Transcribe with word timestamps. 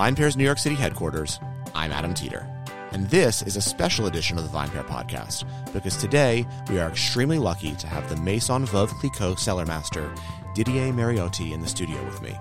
VinePair's 0.00 0.34
New 0.34 0.44
York 0.44 0.56
City 0.56 0.76
headquarters, 0.76 1.38
I'm 1.74 1.92
Adam 1.92 2.14
Teeter. 2.14 2.48
And 2.92 3.06
this 3.10 3.42
is 3.42 3.56
a 3.56 3.60
special 3.60 4.06
edition 4.06 4.38
of 4.38 4.44
the 4.44 4.58
VinePair 4.58 4.86
podcast 4.86 5.44
because 5.74 5.94
today 5.98 6.46
we 6.70 6.80
are 6.80 6.88
extremely 6.88 7.38
lucky 7.38 7.74
to 7.74 7.86
have 7.86 8.08
the 8.08 8.16
Maison 8.16 8.64
Veuve 8.64 8.88
Clicquot 8.98 9.38
cellar 9.38 9.66
master, 9.66 10.10
Didier 10.54 10.90
Mariotti, 10.94 11.52
in 11.52 11.60
the 11.60 11.68
studio 11.68 12.02
with 12.06 12.22
me. 12.22 12.34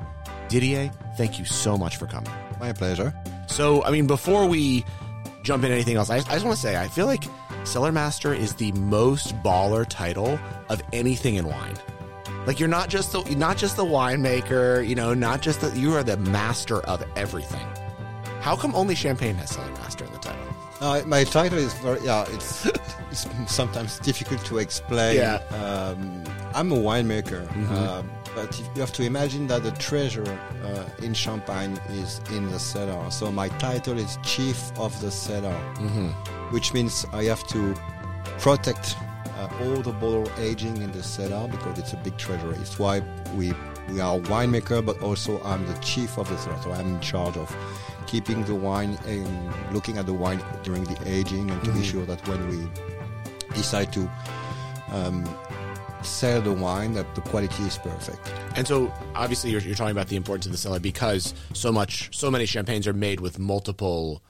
Didier, 0.48 0.90
thank 1.18 1.38
you 1.38 1.44
so 1.44 1.78
much 1.78 1.98
for 1.98 2.08
coming. 2.08 2.32
My 2.62 2.72
pleasure. 2.72 3.14
So, 3.48 3.84
I 3.84 3.92
mean, 3.92 4.08
before 4.08 4.48
we 4.48 4.86
jump 5.44 5.66
into 5.66 5.76
anything 5.76 5.98
else, 5.98 6.10
I, 6.10 6.16
I 6.16 6.22
just 6.22 6.46
want 6.46 6.56
to 6.56 6.62
say 6.62 6.78
I 6.78 6.88
feel 6.88 7.08
like 7.08 7.26
Cellar 7.66 7.92
Master 7.92 8.34
is 8.34 8.54
the 8.54 8.72
most 8.72 9.36
baller 9.44 9.86
title 9.86 10.40
of 10.70 10.82
anything 10.94 11.36
in 11.36 11.46
wine. 11.46 11.76
Like 12.50 12.60
you're 12.60 12.68
not 12.68 12.90
just 12.90 13.12
the 13.12 13.22
not 13.36 13.58
just 13.58 13.76
the 13.78 13.86
winemaker, 13.86 14.82
you 14.88 14.96
know, 14.96 15.14
not 15.14 15.40
just 15.40 15.62
the 15.62 15.70
you 15.78 15.94
are 15.94 16.02
the 16.02 16.18
master 16.18 16.80
of 16.86 17.04
everything. 17.16 17.68
How 18.42 18.56
come 18.56 18.74
only 18.74 18.96
champagne 18.96 19.36
has 19.36 19.52
cellar 19.52 19.72
master 19.74 20.06
in 20.06 20.12
the 20.14 20.18
title? 20.18 20.42
Uh, 20.82 21.04
my 21.06 21.24
title 21.26 21.60
is 21.60 21.76
very 21.76 22.02
yeah. 22.04 22.26
It's, 22.30 22.66
it's 23.12 23.28
sometimes 23.46 24.00
difficult 24.00 24.44
to 24.46 24.58
explain. 24.58 25.18
Yeah. 25.18 25.36
Um, 25.64 26.24
I'm 26.56 26.72
a 26.72 26.76
winemaker, 26.76 27.48
uh, 27.70 28.02
but 28.34 28.60
if 28.60 28.68
you 28.74 28.82
have 28.82 28.94
to 28.94 29.04
imagine 29.04 29.46
that 29.46 29.62
the 29.62 29.74
treasure 29.74 30.26
uh, 30.64 31.06
in 31.06 31.14
Champagne 31.14 31.80
is 31.92 32.20
in 32.32 32.50
the 32.50 32.58
cellar. 32.58 33.12
So 33.12 33.32
my 33.32 33.50
title 33.60 34.00
is 34.00 34.18
chief 34.24 34.76
of 34.80 35.00
the 35.02 35.12
cellar, 35.12 35.54
which 36.50 36.74
means 36.74 37.06
I 37.14 37.26
have 37.26 37.46
to 37.50 37.76
protect 38.40 38.96
all 39.62 39.82
the 39.82 39.94
bottle 39.94 40.30
aging 40.38 40.78
in 40.78 40.92
the 40.92 41.04
cellar 41.04 41.48
because 41.48 41.78
it's 41.80 41.94
a 41.94 41.98
big 41.98 42.18
treasure. 42.18 42.52
It's 42.54 42.80
why 42.80 43.02
we 43.36 43.54
we 43.90 44.00
are 44.00 44.18
a 44.18 44.20
winemaker, 44.20 44.86
but 44.86 45.02
also 45.02 45.42
I'm 45.44 45.66
the 45.66 45.74
chief 45.80 46.18
of 46.18 46.30
the 46.30 46.38
cellar. 46.38 46.62
So 46.62 46.72
I'm 46.72 46.96
in 46.96 47.00
charge 47.00 47.38
of 47.38 47.56
keeping 48.08 48.44
the 48.46 48.56
wine 48.56 48.98
and 49.06 49.54
looking 49.74 49.98
at 49.98 50.06
the 50.06 50.14
wine 50.14 50.44
during 50.64 50.84
the 50.84 50.98
aging 51.08 51.50
and 51.50 51.64
to 51.64 51.72
be 51.72 51.84
sure 51.84 52.06
that 52.06 52.28
when 52.28 52.48
we 52.50 52.68
decide 53.54 53.94
to 53.94 54.10
um, 54.92 55.24
sell 56.02 56.42
the 56.42 56.54
wine, 56.54 56.94
that 56.94 57.14
the 57.16 57.22
quality 57.22 57.64
is 57.64 57.78
perfect. 57.78 58.34
And 58.56 58.68
so, 58.68 58.92
obviously, 59.16 59.52
you're, 59.52 59.62
you're 59.62 59.76
talking 59.76 59.92
about 59.92 60.08
the 60.08 60.16
importance 60.16 60.46
of 60.46 60.52
the 60.52 60.58
cellar 60.58 60.80
because 60.80 61.34
so 61.54 61.72
much, 61.72 62.16
so 62.18 62.32
many 62.32 62.46
champagnes 62.46 62.88
are 62.88 62.94
made 62.94 63.20
with 63.20 63.40
multiple 63.40 64.24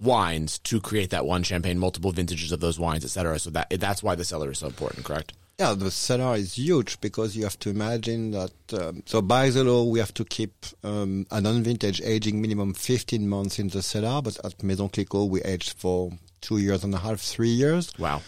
wines 0.00 0.58
to 0.60 0.80
create 0.80 1.10
that 1.10 1.26
one 1.26 1.42
champagne, 1.42 1.78
multiple 1.78 2.12
vintages 2.12 2.52
of 2.52 2.60
those 2.60 2.78
wines, 2.78 3.04
etc. 3.04 3.38
So 3.38 3.50
that 3.50 3.68
that's 3.78 4.02
why 4.02 4.14
the 4.14 4.24
cellar 4.24 4.50
is 4.50 4.58
so 4.58 4.66
important, 4.66 5.04
correct? 5.04 5.32
Yeah, 5.58 5.74
the 5.74 5.90
cellar 5.90 6.36
is 6.36 6.56
huge 6.56 6.98
because 7.02 7.36
you 7.36 7.44
have 7.44 7.58
to 7.58 7.68
imagine 7.68 8.30
that. 8.30 8.52
Um, 8.72 9.02
so 9.04 9.20
by 9.20 9.50
the 9.50 9.62
law, 9.62 9.84
we 9.84 9.98
have 9.98 10.14
to 10.14 10.24
keep 10.24 10.54
um, 10.82 11.26
a 11.30 11.38
non-vintage 11.38 12.00
aging 12.00 12.40
minimum 12.40 12.72
15 12.72 13.28
months 13.28 13.58
in 13.58 13.68
the 13.68 13.82
cellar, 13.82 14.22
but 14.22 14.42
at 14.42 14.62
Maison 14.62 14.88
Clicquot 14.88 15.26
we 15.28 15.42
age 15.42 15.74
for 15.74 16.12
two 16.40 16.56
years 16.56 16.82
and 16.82 16.94
a 16.94 16.98
half, 16.98 17.20
three 17.20 17.50
years. 17.50 17.92
Wow. 17.98 18.22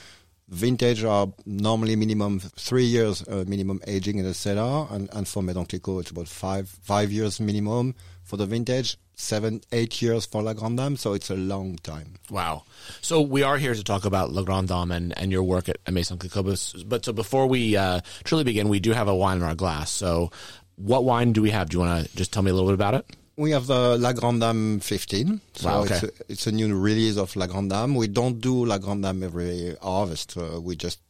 Vintage 0.52 1.02
are 1.02 1.28
normally 1.46 1.96
minimum 1.96 2.38
three 2.38 2.84
years 2.84 3.26
uh, 3.26 3.44
minimum 3.48 3.80
aging 3.86 4.18
in 4.18 4.24
the 4.26 4.34
cellar, 4.34 4.86
and, 4.90 5.08
and 5.14 5.26
for 5.26 5.42
Maison 5.42 5.64
Clicquot 5.64 6.00
it's 6.00 6.10
about 6.10 6.28
five 6.28 6.68
five 6.68 7.10
years 7.10 7.40
minimum 7.40 7.94
for 8.22 8.36
the 8.36 8.44
vintage, 8.44 8.98
seven 9.14 9.62
eight 9.72 10.02
years 10.02 10.26
for 10.26 10.42
La 10.42 10.52
Grande 10.52 10.76
Dame, 10.76 10.96
so 10.96 11.14
it's 11.14 11.30
a 11.30 11.36
long 11.36 11.76
time. 11.76 12.16
Wow. 12.30 12.64
So 13.00 13.22
we 13.22 13.42
are 13.42 13.56
here 13.56 13.74
to 13.74 13.82
talk 13.82 14.04
about 14.04 14.30
Le 14.30 14.44
Grand 14.44 14.68
Dame 14.68 14.90
and, 14.92 15.18
and 15.18 15.32
your 15.32 15.42
work 15.42 15.70
at 15.70 15.78
Maison 15.90 16.18
Clicquot. 16.18 16.42
But- 16.44 16.84
But 16.86 17.04
so 17.06 17.12
before 17.14 17.46
we 17.46 17.74
uh, 17.76 18.00
truly 18.24 18.44
begin, 18.44 18.68
we 18.68 18.78
do 18.78 18.92
have 18.92 19.08
a 19.08 19.14
wine 19.14 19.38
in 19.38 19.42
our 19.44 19.54
glass. 19.54 19.90
So 19.90 20.30
what 20.76 21.04
wine 21.04 21.32
do 21.32 21.40
we 21.40 21.50
have? 21.50 21.70
Do 21.70 21.76
you 21.78 21.80
want 21.84 22.06
to 22.06 22.14
just 22.16 22.30
tell 22.30 22.42
me 22.42 22.50
a 22.50 22.54
little 22.54 22.68
bit 22.68 22.74
about 22.74 22.94
it? 22.94 23.06
We 23.36 23.50
have 23.52 23.66
the 23.66 23.96
La 23.98 24.12
Grande 24.12 24.40
Dame 24.40 24.80
15. 24.80 25.40
So 25.54 25.68
Wow, 25.68 25.80
okay. 25.82 25.94
it's, 25.94 26.02
a, 26.02 26.10
it's 26.28 26.46
a 26.46 26.52
new 26.52 26.76
release 26.76 27.16
of 27.16 27.34
La 27.34 27.46
Grande 27.46 27.70
Dame. 27.70 27.94
We 27.94 28.08
don't 28.08 28.40
do 28.40 28.64
La 28.66 28.78
Grande 28.78 29.02
Dame 29.04 29.22
every 29.22 29.74
harvest. 29.82 30.36
Uh, 30.36 30.60
we 30.60 30.76
just 30.76 31.00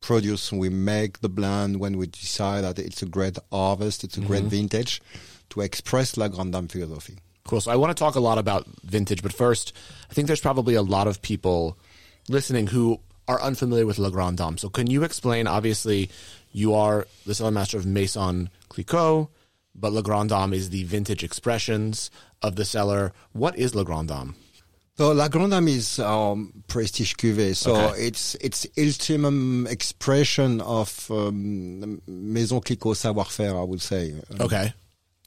produce, 0.00 0.52
we 0.52 0.68
make 0.68 1.20
the 1.20 1.28
blend 1.30 1.80
when 1.80 1.96
we 1.96 2.06
decide 2.06 2.62
that 2.64 2.78
it's 2.78 3.02
a 3.02 3.06
great 3.06 3.38
harvest, 3.50 4.04
it's 4.04 4.16
a 4.16 4.20
Mm-hmm. 4.20 4.28
great 4.28 4.44
vintage 4.44 5.00
to 5.50 5.62
express 5.62 6.16
La 6.18 6.28
Grande 6.28 6.52
Dame 6.52 6.68
philosophy. 6.68 7.18
Cool. 7.46 7.60
So 7.62 7.70
I 7.70 7.76
want 7.76 7.96
to 7.96 7.98
talk 7.98 8.14
a 8.14 8.20
lot 8.20 8.38
about 8.38 8.66
vintage, 8.84 9.22
but 9.22 9.32
first, 9.32 9.72
I 10.10 10.14
think 10.14 10.26
there's 10.26 10.40
probably 10.40 10.74
a 10.74 10.82
lot 10.82 11.06
of 11.06 11.22
people 11.22 11.78
listening 12.28 12.66
who 12.68 13.00
are 13.26 13.40
unfamiliar 13.40 13.86
with 13.86 13.98
Le 13.98 14.10
Grand 14.10 14.36
Dame. 14.36 14.58
So 14.58 14.68
can 14.68 14.86
you 14.88 15.02
explain? 15.02 15.46
Obviously, 15.46 16.10
you 16.52 16.74
are 16.74 17.06
the 17.26 17.34
cellar 17.34 17.50
master 17.50 17.78
of 17.78 17.86
Maison 17.86 18.50
Clicquot, 18.68 19.28
but 19.74 19.92
Le 19.92 20.02
Grand 20.02 20.28
Dame 20.30 20.52
is 20.54 20.70
the 20.70 20.84
vintage 20.84 21.22
expressions 21.24 22.10
of 22.42 22.56
the 22.56 22.64
cellar. 22.64 23.12
What 23.32 23.56
is 23.58 23.74
Le 23.74 23.84
Grand 23.84 24.08
Dame? 24.08 24.34
So 24.96 25.10
La 25.12 25.26
Grande 25.28 25.50
Dame 25.50 25.68
is 25.68 25.98
our 25.98 26.36
prestige 26.68 27.14
cuvée. 27.16 27.56
So 27.56 27.74
Okay. 27.74 28.06
it's 28.06 28.36
it's 28.40 28.64
ultimate 28.78 29.68
expression 29.70 30.60
of 30.60 31.10
um, 31.10 32.00
Maison 32.06 32.60
Clicquot 32.60 32.94
savoir-faire, 32.94 33.56
I 33.58 33.64
would 33.64 33.82
say. 33.82 34.14
Okay. 34.40 34.72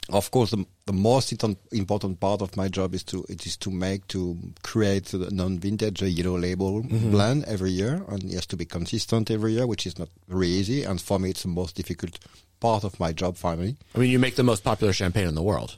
of 0.09 0.31
course, 0.31 0.51
the, 0.51 0.65
the 0.85 0.93
most 0.93 1.33
important 1.73 2.17
part 2.21 2.41
of 2.41 2.55
my 2.55 2.69
job 2.69 2.93
is 2.95 3.03
to 3.03 3.25
it 3.27 3.45
is 3.45 3.57
to 3.57 3.69
make 3.69 4.07
to 4.07 4.37
create 4.63 5.13
a 5.13 5.29
non-vintage 5.35 6.01
a 6.01 6.09
yellow 6.09 6.37
label 6.37 6.81
blend 7.11 7.43
every 7.43 7.71
year, 7.71 8.01
and 8.07 8.23
it 8.23 8.33
has 8.35 8.45
to 8.45 8.55
be 8.55 8.63
consistent 8.65 9.29
every 9.29 9.51
year, 9.51 9.67
which 9.67 9.85
is 9.85 9.99
not 9.99 10.07
very 10.29 10.47
easy. 10.47 10.83
And 10.85 11.01
for 11.01 11.19
me, 11.19 11.31
it's 11.31 11.41
the 11.43 11.49
most 11.49 11.75
difficult 11.75 12.19
part 12.59 12.83
of 12.83 12.99
my 12.99 13.11
job. 13.13 13.37
Finally, 13.37 13.77
I 13.95 13.99
mean, 13.99 14.09
you 14.11 14.19
make 14.19 14.35
the 14.35 14.43
most 14.43 14.63
popular 14.63 14.93
champagne 14.93 15.27
in 15.27 15.35
the 15.35 15.43
world. 15.43 15.77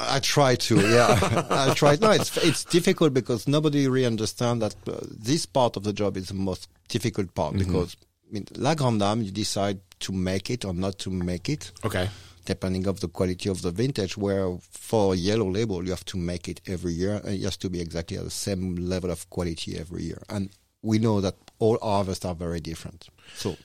I 0.00 0.20
try 0.20 0.54
to, 0.54 0.76
yeah, 0.80 1.18
I 1.50 1.74
try. 1.74 1.96
No, 2.00 2.10
it's 2.12 2.36
it's 2.38 2.64
difficult 2.64 3.12
because 3.12 3.48
nobody 3.48 3.88
really 3.88 4.06
understands 4.06 4.60
that 4.60 4.76
uh, 4.92 5.00
this 5.10 5.44
part 5.46 5.76
of 5.76 5.82
the 5.82 5.92
job 5.92 6.16
is 6.16 6.28
the 6.28 6.34
most 6.34 6.68
difficult 6.88 7.34
part 7.34 7.54
because 7.58 7.96
I 8.28 8.32
mean, 8.34 8.46
La 8.56 8.74
Grande 8.74 9.00
Dame, 9.00 9.22
you 9.22 9.30
decide 9.32 9.80
to 10.00 10.12
make 10.12 10.50
it 10.50 10.64
or 10.64 10.72
not 10.74 10.98
to 11.00 11.10
make 11.10 11.48
it 11.48 11.72
Okay. 11.84 12.08
depending 12.44 12.86
of 12.86 13.00
the 13.00 13.08
quality 13.08 13.48
of 13.48 13.62
the 13.62 13.72
vintage 13.72 14.16
where 14.16 14.56
for 14.70 15.14
yellow 15.16 15.50
label 15.50 15.82
you 15.84 15.90
have 15.90 16.04
to 16.04 16.16
make 16.16 16.46
it 16.48 16.60
every 16.68 16.92
year 16.92 17.20
and 17.24 17.34
it 17.34 17.42
has 17.42 17.56
to 17.56 17.68
be 17.68 17.80
exactly 17.80 18.16
at 18.16 18.22
the 18.22 18.30
same 18.30 18.76
level 18.76 19.10
of 19.10 19.28
quality 19.30 19.76
every 19.76 20.04
year 20.04 20.22
and 20.28 20.50
we 20.82 20.98
know 21.00 21.20
that 21.20 21.34
all 21.58 21.76
harvests 21.82 22.24
are 22.24 22.36
very 22.36 22.60
different 22.60 23.08
so 23.34 23.56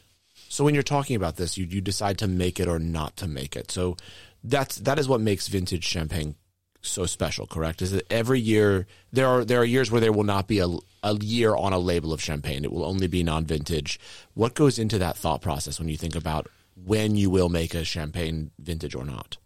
So 0.53 0.64
when 0.64 0.75
you're 0.75 0.84
talking 0.84 1.16
about 1.16 1.38
this, 1.38 1.58
you 1.58 1.66
you 1.66 1.81
decide 1.81 2.19
to 2.19 2.28
make 2.28 2.59
it 2.59 2.68
or 2.68 2.78
not 2.78 3.18
to 3.18 3.28
make 3.28 3.56
it. 3.56 3.72
So 3.72 3.97
that's 4.44 4.75
that 4.78 5.00
is 5.00 5.08
what 5.08 5.19
makes 5.19 5.47
vintage 5.47 5.84
champagne 5.84 6.36
so 6.84 7.08
special, 7.08 7.47
correct? 7.47 7.81
Is 7.81 7.91
that 7.91 8.06
every 8.12 8.40
year 8.40 8.86
there 9.12 9.25
are 9.28 9.44
there 9.44 9.59
are 9.62 9.66
years 9.66 9.90
where 9.90 10.00
there 10.00 10.13
will 10.13 10.24
not 10.36 10.47
be 10.47 10.59
a 10.59 10.68
a 11.02 11.16
year 11.16 11.56
on 11.56 11.74
a 11.74 11.80
label 11.80 12.13
of 12.13 12.22
champagne. 12.22 12.63
It 12.63 12.72
will 12.72 12.86
only 12.86 13.08
be 13.08 13.24
non-vintage. 13.24 14.00
What 14.36 14.53
goes 14.53 14.78
into 14.78 15.00
that 15.00 15.18
thought 15.18 15.42
process 15.42 15.80
when 15.80 15.90
you 15.90 15.97
think 15.97 16.16
about 16.16 16.46
when 16.75 17.16
you 17.16 17.31
will 17.31 17.50
make 17.50 17.74
a 17.74 17.84
champagne 17.84 18.52
vintage 18.59 18.94
or 18.94 19.06
not? 19.06 19.38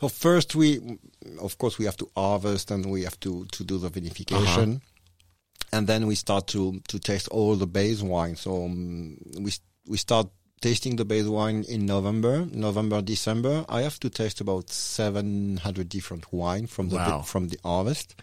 so 0.00 0.08
first 0.08 0.56
we 0.56 0.98
of 1.40 1.56
course 1.58 1.78
we 1.78 1.84
have 1.84 1.96
to 1.96 2.10
harvest 2.16 2.72
and 2.72 2.86
we 2.86 3.04
have 3.04 3.18
to 3.20 3.44
to 3.52 3.62
do 3.62 3.78
the 3.78 3.88
vinification 3.88 4.80
and 5.72 5.86
then 5.86 6.08
we 6.08 6.16
start 6.16 6.48
to 6.48 6.80
to 6.88 6.98
taste 6.98 7.28
all 7.28 7.54
the 7.54 7.66
base 7.66 8.02
wine 8.02 8.34
so 8.34 8.64
um, 8.64 9.16
we 9.38 9.52
we 9.86 9.96
start 9.96 10.28
tasting 10.60 10.96
the 10.96 11.04
base 11.04 11.26
wine 11.26 11.64
in 11.68 11.86
November 11.86 12.46
November 12.52 13.02
December. 13.02 13.64
I 13.68 13.82
have 13.82 13.98
to 14.00 14.10
taste 14.10 14.40
about 14.40 14.70
700 14.70 15.88
different 15.88 16.32
wine 16.32 16.66
from 16.66 16.88
the 16.88 16.96
Wow. 16.96 17.22
from 17.22 17.48
the 17.48 17.58
harvest. 17.64 18.14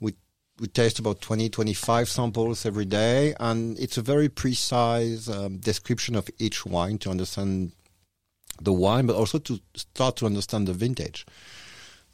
We 0.00 0.14
we 0.58 0.68
taste 0.68 0.98
about 0.98 1.20
20 1.20 1.48
25 1.50 2.08
samples 2.08 2.64
every 2.64 2.86
day 2.86 3.34
and 3.38 3.78
it's 3.78 3.98
a 3.98 4.02
very 4.02 4.28
precise 4.28 5.28
um, 5.28 5.58
description 5.58 6.14
of 6.14 6.28
each 6.38 6.64
wine 6.64 6.98
to 6.98 7.10
understand 7.10 7.72
the 8.62 8.72
wine 8.72 9.06
but 9.06 9.16
also 9.16 9.38
to 9.38 9.60
start 9.74 10.16
to 10.16 10.26
understand 10.26 10.66
the 10.66 10.72
vintage. 10.72 11.26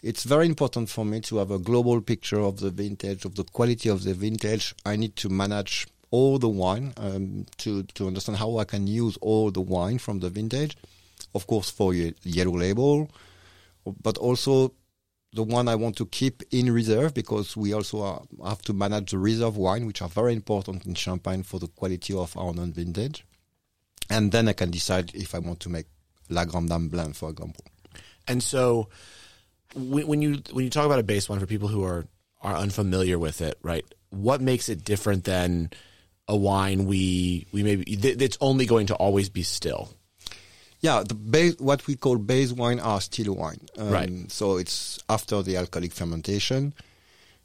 It's 0.03 0.25
very 0.25 0.46
important 0.46 0.88
for 0.88 1.05
me 1.05 1.20
to 1.20 1.37
have 1.37 1.50
a 1.50 1.58
global 1.58 2.00
picture 2.00 2.41
of 2.41 2.61
the 2.61 2.70
vintage 2.70 3.26
of 3.26 3.35
the 3.35 3.44
quality 3.44 3.91
of 3.91 4.03
the 4.03 4.14
vintage. 4.14 4.75
I 4.85 4.96
need 4.96 5.14
to 5.17 5.29
manage 5.29 5.87
all 6.10 6.38
the 6.38 6.48
wine 6.48 6.92
um, 6.96 7.46
to 7.56 7.82
to 7.94 8.06
understand 8.06 8.38
how 8.38 8.58
i 8.58 8.64
can 8.64 8.86
use 8.86 9.16
all 9.20 9.50
the 9.50 9.60
wine 9.60 9.98
from 9.98 10.20
the 10.20 10.28
vintage 10.28 10.76
of 11.34 11.46
course 11.46 11.70
for 11.70 11.94
ye- 11.94 12.14
yellow 12.24 12.56
label 12.56 13.08
but 14.02 14.18
also 14.18 14.72
the 15.32 15.42
one 15.42 15.68
I 15.68 15.76
want 15.76 15.96
to 15.96 16.06
keep 16.06 16.42
in 16.50 16.72
reserve 16.72 17.14
because 17.14 17.56
we 17.56 17.72
also 17.72 18.02
are, 18.02 18.22
have 18.44 18.62
to 18.62 18.72
manage 18.72 19.12
the 19.12 19.18
reserve 19.18 19.56
wine, 19.56 19.86
which 19.86 20.02
are 20.02 20.08
very 20.08 20.32
important 20.32 20.86
in 20.86 20.94
Champagne 20.94 21.42
for 21.42 21.60
the 21.60 21.68
quality 21.68 22.14
of 22.14 22.36
our 22.36 22.52
non-vintage. 22.52 23.24
And 24.08 24.32
then 24.32 24.48
I 24.48 24.54
can 24.54 24.70
decide 24.72 25.14
if 25.14 25.34
I 25.34 25.38
want 25.38 25.60
to 25.60 25.68
make 25.68 25.86
La 26.28 26.44
Grande 26.44 26.68
Dame 26.68 26.88
blend, 26.88 27.16
for 27.16 27.30
example. 27.30 27.64
And 28.26 28.42
so, 28.42 28.88
when, 29.74 30.06
when 30.06 30.22
you 30.22 30.42
when 30.52 30.64
you 30.64 30.70
talk 30.70 30.86
about 30.86 30.98
a 30.98 31.04
base 31.04 31.28
wine 31.28 31.38
for 31.38 31.46
people 31.46 31.68
who 31.68 31.84
are 31.84 32.06
are 32.42 32.56
unfamiliar 32.56 33.18
with 33.18 33.40
it, 33.40 33.56
right? 33.62 33.84
What 34.10 34.40
makes 34.40 34.68
it 34.68 34.84
different 34.84 35.24
than 35.24 35.70
a 36.31 36.37
wine 36.37 36.87
we 36.87 37.47
we 37.53 37.62
maybe 37.62 37.85
th- 37.97 38.17
that's 38.19 38.38
only 38.41 38.65
going 38.67 38.87
to 38.87 38.94
always 38.94 39.29
be 39.29 39.43
still? 39.43 39.91
Yeah, 40.81 41.03
the 41.06 41.15
base, 41.15 41.56
what 41.59 41.87
we 41.87 41.94
call 41.97 42.17
base 42.17 42.53
wine 42.53 42.81
are 42.81 43.00
still 43.03 43.35
wine. 43.35 43.61
Um, 43.77 43.91
Right. 43.91 44.11
So 44.32 44.56
it's 44.56 44.99
after 45.11 45.43
the 45.43 45.56
alcoholic 45.59 45.93
fermentation. 45.93 46.73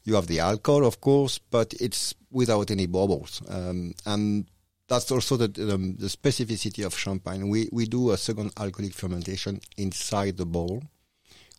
You 0.04 0.14
have 0.14 0.26
the 0.28 0.40
alcohol, 0.40 0.86
of 0.86 1.00
course, 1.00 1.38
but 1.50 1.74
it's 1.80 2.14
without 2.30 2.70
any 2.70 2.86
bubbles. 2.86 3.42
Um, 3.48 3.92
and 4.06 4.46
that's 4.88 5.10
also 5.10 5.36
the, 5.36 5.74
um, 5.74 5.96
the 5.96 6.06
specificity 6.06 6.86
of 6.86 6.96
champagne. 6.96 7.48
We, 7.50 7.68
we 7.72 7.84
do 7.86 8.12
a 8.12 8.16
second 8.16 8.52
alcoholic 8.56 8.94
fermentation 8.94 9.60
inside 9.76 10.36
the 10.38 10.46
bowl, 10.46 10.82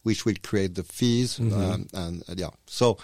which 0.03 0.25
will 0.25 0.37
create 0.41 0.73
the 0.75 0.83
fizz. 0.83 1.39
Um, 1.39 1.87
and 1.93 2.23
uh, 2.29 2.35
yeah, 2.37 2.51
so 2.65 2.97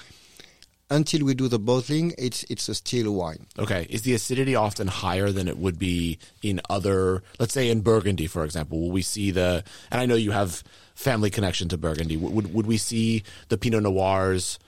until 0.89 1.25
we 1.25 1.33
do 1.33 1.47
the 1.47 1.59
bottling, 1.59 2.13
it's 2.17 2.43
it's 2.49 2.69
a 2.69 2.75
still 2.75 3.13
wine. 3.13 3.47
Okay. 3.57 3.87
Is 3.89 4.03
the 4.03 4.13
acidity 4.13 4.55
often 4.55 4.87
higher 4.87 5.31
than 5.31 5.47
it 5.47 5.57
would 5.57 5.79
be 5.79 6.19
in 6.41 6.61
other, 6.69 7.23
let's 7.39 7.53
say 7.53 7.69
in 7.69 7.81
Burgundy, 7.81 8.27
for 8.27 8.45
example? 8.45 8.79
Will 8.79 8.91
we 8.91 9.01
see 9.01 9.31
the, 9.31 9.63
and 9.91 9.99
I 9.99 10.05
know 10.05 10.15
you 10.15 10.31
have 10.31 10.63
family 10.95 11.29
connection 11.29 11.69
to 11.69 11.77
Burgundy. 11.77 12.17
Would, 12.17 12.53
would, 12.53 12.65
we 12.65 12.77
see 12.77 13.23
the 13.49 13.57
Pinot 13.57 13.83
Noirs, 13.83 14.59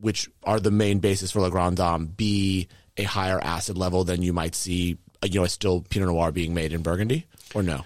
which 0.00 0.30
are 0.44 0.60
the 0.60 0.70
main 0.70 0.98
basis 0.98 1.30
for 1.30 1.40
La 1.40 1.48
Grande 1.48 1.76
Dame, 1.76 2.06
be 2.06 2.68
a 2.96 3.04
higher 3.04 3.40
acid 3.40 3.76
level 3.78 4.04
than 4.04 4.22
you 4.22 4.32
might 4.32 4.54
see, 4.54 4.98
you 5.24 5.40
know, 5.40 5.46
still 5.46 5.82
Pinot 5.82 6.08
Noir 6.08 6.32
being 6.32 6.54
made 6.54 6.72
in 6.72 6.82
Burgundy? 6.82 7.26
Or 7.54 7.62
no? 7.62 7.84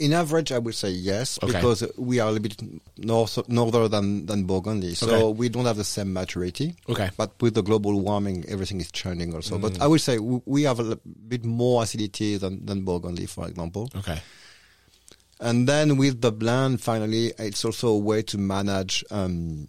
In 0.00 0.12
average, 0.12 0.50
I 0.50 0.58
would 0.58 0.74
say 0.74 0.90
yes, 0.90 1.38
Okay. 1.40 1.52
because 1.52 1.84
we 1.96 2.18
are 2.18 2.28
a 2.28 2.32
little 2.32 2.42
bit 2.42 2.80
north, 2.98 3.48
norther 3.48 3.86
than, 3.86 4.26
than 4.26 4.44
Burgundy. 4.44 4.94
So 4.94 5.06
Okay. 5.06 5.38
we 5.38 5.48
don't 5.48 5.66
have 5.66 5.76
the 5.76 5.84
same 5.84 6.12
maturity. 6.12 6.74
Okay. 6.88 7.10
But 7.16 7.40
with 7.40 7.54
the 7.54 7.62
global 7.62 8.00
warming, 8.00 8.44
everything 8.48 8.80
is 8.80 8.90
changing 8.90 9.32
also. 9.34 9.56
Mm. 9.56 9.60
But 9.62 9.80
I 9.80 9.86
would 9.86 10.00
say 10.00 10.18
we 10.18 10.64
have 10.64 10.80
a 10.80 10.96
bit 11.28 11.44
more 11.44 11.84
acidity 11.84 12.36
than, 12.38 12.66
than 12.66 12.84
Burgundy, 12.84 13.26
for 13.26 13.46
example. 13.46 13.88
Okay. 13.94 14.18
And 15.38 15.68
then 15.68 15.96
with 15.96 16.20
the 16.22 16.32
blend, 16.32 16.80
finally, 16.80 17.32
it's 17.38 17.64
also 17.64 17.88
a 17.88 17.98
way 17.98 18.22
to 18.22 18.38
manage 18.38 19.04
um, 19.12 19.68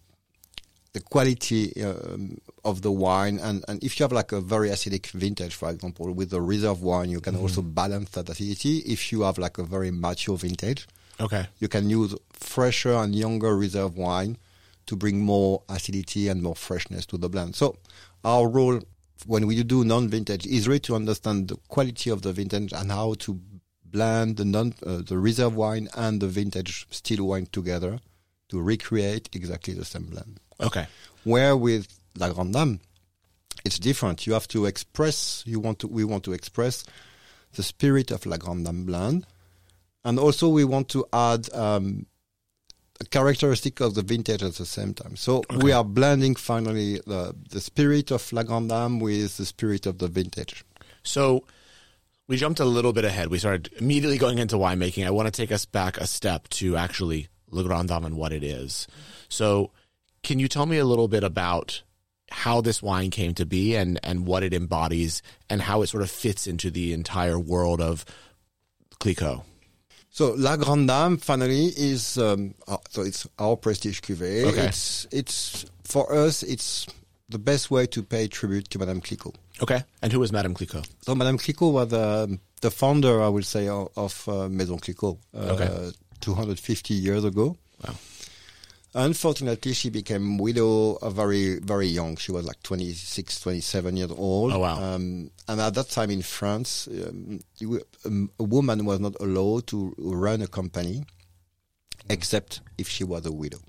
the 0.94 1.02
quality 1.02 1.84
um, 1.84 2.40
of 2.66 2.82
the 2.82 2.92
wine. 2.92 3.40
And, 3.40 3.64
and 3.68 3.82
if 3.84 4.00
you 4.00 4.04
have 4.04 4.12
like 4.12 4.32
a 4.32 4.42
very 4.42 4.70
acidic 4.70 5.08
vintage, 5.12 5.56
for 5.56 5.70
example, 5.70 6.12
with 6.12 6.32
the 6.32 6.42
reserve 6.42 6.82
wine, 6.82 7.10
you 7.10 7.22
can 7.22 7.36
also 7.36 7.62
balance 7.62 8.10
that 8.12 8.28
acidity. 8.30 8.80
If 8.80 9.12
you 9.12 9.22
have 9.22 9.38
like 9.38 9.58
a 9.58 9.64
very 9.64 9.92
mature 9.92 10.36
vintage, 10.38 10.88
Okay. 11.20 11.48
you 11.60 11.68
can 11.70 11.90
use 11.90 12.14
fresher 12.34 12.94
and 12.94 13.16
younger 13.16 13.56
reserve 13.56 13.96
wine 13.96 14.38
to 14.88 14.96
bring 14.96 15.22
more 15.22 15.64
acidity 15.70 16.28
and 16.28 16.44
more 16.44 16.56
freshness 16.56 17.06
to 17.08 17.18
the 17.18 17.30
blend. 17.30 17.56
So 17.56 17.78
our 18.24 18.48
role 18.48 18.82
when 19.26 19.48
we 19.48 19.64
do 19.64 19.86
non-vintage 19.86 20.46
is 20.46 20.68
really 20.68 20.82
to 20.82 20.96
understand 20.96 21.48
the 21.48 21.56
quality 21.70 22.10
of 22.10 22.22
the 22.22 22.34
vintage 22.34 22.74
and 22.74 22.92
how 22.92 23.14
to 23.20 23.40
blend 23.86 24.36
the 24.38 24.46
non 24.46 24.74
uh, 24.86 24.98
the 25.06 25.18
reserve 25.18 25.56
wine 25.56 25.88
and 25.96 26.20
the 26.22 26.28
vintage 26.28 26.86
still 26.90 27.26
wine 27.26 27.48
together 27.52 28.00
to 28.50 28.62
recreate 28.62 29.30
exactly 29.34 29.74
the 29.74 29.86
same 29.86 30.04
blend. 30.04 30.40
Okay. 30.60 30.86
Where 31.24 31.56
with 31.56 31.88
La 32.18 32.30
Grande 32.30 32.54
Dame, 32.54 32.80
it's 33.64 33.80
different. 33.80 34.28
You 34.28 34.34
have 34.34 34.48
to 34.50 34.66
express. 34.66 35.44
You 35.46 35.60
want 35.60 35.80
to. 35.80 35.88
We 35.88 36.04
want 36.04 36.24
to 36.26 36.34
express 36.34 36.84
the 37.54 37.64
spirit 37.64 38.12
of 38.12 38.26
La 38.26 38.38
Grande 38.38 38.66
Dame 38.66 38.86
blend, 38.86 39.28
and 40.04 40.20
also 40.20 40.50
we 40.50 40.64
want 40.64 40.90
to 40.90 41.06
add 41.14 41.52
um, 41.54 42.06
a 43.00 43.06
characteristic 43.06 43.80
of 43.80 43.96
the 43.96 44.02
vintage 44.02 44.44
at 44.44 44.56
the 44.56 44.66
same 44.66 44.94
time. 44.94 45.16
So 45.16 45.44
we 45.62 45.72
are 45.72 45.84
blending 45.84 46.36
finally 46.36 47.02
the 47.06 47.36
the 47.50 47.62
spirit 47.62 48.12
of 48.12 48.32
La 48.32 48.44
Grande 48.44 48.70
Dame 48.70 49.00
with 49.00 49.38
the 49.38 49.46
spirit 49.46 49.86
of 49.86 49.98
the 49.98 50.08
vintage. 50.08 50.64
So 51.04 51.44
we 52.28 52.38
jumped 52.38 52.60
a 52.60 52.66
little 52.66 52.94
bit 52.94 53.06
ahead. 53.06 53.30
We 53.30 53.40
started 53.40 53.70
immediately 53.78 54.18
going 54.18 54.40
into 54.40 54.56
winemaking. 54.56 55.06
I 55.06 55.12
want 55.12 55.28
to 55.28 55.32
take 55.32 55.52
us 55.52 55.66
back 55.66 55.98
a 55.98 56.08
step 56.08 56.48
to 56.50 56.76
actually 56.76 57.28
Le 57.52 57.64
Grand 57.64 57.90
Dame 57.90 58.06
and 58.06 58.18
what 58.18 58.34
it 58.34 58.44
is. 58.44 58.88
So 59.30 59.72
can 60.24 60.40
you 60.40 60.48
tell 60.48 60.66
me 60.66 60.78
a 60.78 60.86
little 60.86 61.08
bit 61.08 61.24
about 61.24 61.84
how 62.32 62.62
this 62.62 62.82
wine 62.82 63.12
came 63.12 63.34
to 63.36 63.46
be 63.46 63.76
and, 63.76 64.00
and 64.04 64.26
what 64.26 64.44
it 64.44 64.54
embodies 64.54 65.22
and 65.50 65.62
how 65.62 65.82
it 65.82 65.88
sort 65.88 66.04
of 66.04 66.10
fits 66.10 66.48
into 66.48 66.70
the 66.72 66.94
entire 66.94 67.38
world 67.40 67.82
of 67.82 68.06
Clicquot? 69.00 69.44
So 70.10 70.34
La 70.38 70.56
Grande 70.56 70.88
Dame 70.88 71.18
finally 71.18 71.66
is 71.76 72.18
um, 72.18 72.54
uh, 72.68 72.78
so 72.90 73.02
it's 73.02 73.28
our 73.38 73.58
prestige 73.58 74.00
cuvée. 74.00 74.46
Okay. 74.46 74.66
It's 74.68 75.06
it's 75.12 75.66
for 75.84 76.12
us 76.14 76.42
it's 76.42 76.88
the 77.28 77.38
best 77.38 77.70
way 77.70 77.86
to 77.88 78.02
pay 78.02 78.28
tribute 78.28 78.70
to 78.70 78.80
Madame 78.80 79.02
Clicquot. 79.02 79.34
Okay. 79.62 79.84
And 80.02 80.14
who 80.14 80.24
is 80.24 80.32
Madame 80.32 80.54
Clicquot? 80.54 80.86
So 81.02 81.16
Madame 81.16 81.38
Clicquot 81.38 81.70
was 81.72 81.92
um, 81.92 82.40
the 82.62 82.72
founder, 82.72 83.22
I 83.22 83.28
would 83.28 83.46
say, 83.46 83.68
of, 83.68 83.90
of 83.98 84.30
uh, 84.30 84.48
Maison 84.48 84.80
Clicquot 84.80 85.18
uh, 85.36 85.58
Okay. 85.60 85.92
250 86.22 86.94
years 86.94 87.24
ago. 87.26 87.58
Wow. 87.86 87.96
Unfortunately, 88.98 89.74
she 89.74 89.90
became 89.90 90.38
widow 90.38 90.98
uh, 91.02 91.10
very, 91.10 91.60
very 91.60 91.88
young. 91.88 92.16
She 92.16 92.32
was 92.32 92.46
like 92.46 92.64
26, 92.64 93.42
27 93.42 93.98
years 93.98 94.12
old. 94.12 94.54
Oh, 94.54 94.60
wow. 94.60 94.82
Um, 94.82 95.32
and 95.50 95.60
at 95.60 95.74
that 95.74 95.90
time 95.90 96.12
in 96.12 96.22
France, 96.22 96.88
um, 96.88 97.42
um, 98.06 98.32
a 98.40 98.44
woman 98.44 98.86
was 98.86 99.02
not 99.02 99.16
allowed 99.20 99.68
to 99.68 99.94
run 99.98 100.42
a 100.42 100.48
company 100.48 101.04
except 102.10 102.62
if 102.78 102.88
she 102.88 103.04
was 103.04 103.26
a 103.26 103.34
widow. 103.34 103.60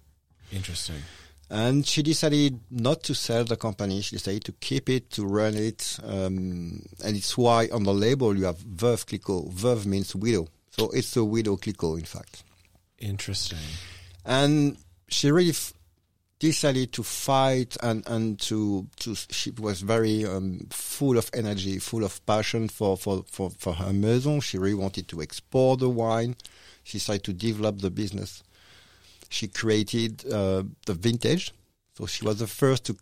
Interesting. 0.52 1.02
And 1.50 1.84
she 1.84 2.04
decided 2.04 2.60
not 2.70 3.02
to 3.04 3.14
sell 3.14 3.42
the 3.42 3.56
company. 3.56 4.02
She 4.02 4.14
decided 4.14 4.44
to 4.44 4.52
keep 4.52 4.88
it, 4.88 5.10
to 5.12 5.26
run 5.26 5.54
it. 5.54 5.98
Um, 6.04 6.82
and 7.04 7.16
it's 7.16 7.36
why 7.36 7.68
on 7.72 7.82
the 7.82 7.94
label 7.94 8.36
you 8.36 8.44
have 8.44 8.58
Veuve 8.58 9.04
Clicquot. 9.06 9.50
Veuve 9.50 9.86
means 9.86 10.14
widow. 10.14 10.46
So 10.70 10.90
it's 10.90 11.16
a 11.16 11.24
widow 11.24 11.56
Clicquot, 11.56 11.96
in 11.98 12.04
fact. 12.04 12.44
Interesting. 12.98 13.58
And 14.24 14.76
she 15.08 15.30
really 15.30 15.50
f- 15.50 15.72
decided 16.38 16.92
to 16.92 17.02
fight 17.02 17.76
and, 17.82 18.06
and 18.08 18.38
to, 18.40 18.86
to, 18.96 19.14
she 19.14 19.50
was 19.52 19.80
very 19.80 20.24
um, 20.24 20.66
full 20.70 21.16
of 21.16 21.30
energy, 21.32 21.78
full 21.78 22.04
of 22.04 22.24
passion 22.26 22.68
for, 22.68 22.96
for, 22.96 23.24
for, 23.30 23.50
for 23.50 23.74
her 23.74 23.92
maison. 23.92 24.40
She 24.40 24.58
really 24.58 24.74
wanted 24.74 25.08
to 25.08 25.22
export 25.22 25.80
the 25.80 25.88
wine. 25.88 26.36
She 26.84 26.98
decided 26.98 27.24
to 27.24 27.32
develop 27.32 27.78
the 27.78 27.90
business 27.90 28.42
she 29.28 29.48
created 29.48 30.24
uh, 30.32 30.62
the 30.86 30.94
vintage. 30.94 31.52
So 31.96 32.06
she 32.06 32.24
was 32.24 32.38
the 32.38 32.46
first 32.46 32.84
to 32.86 32.96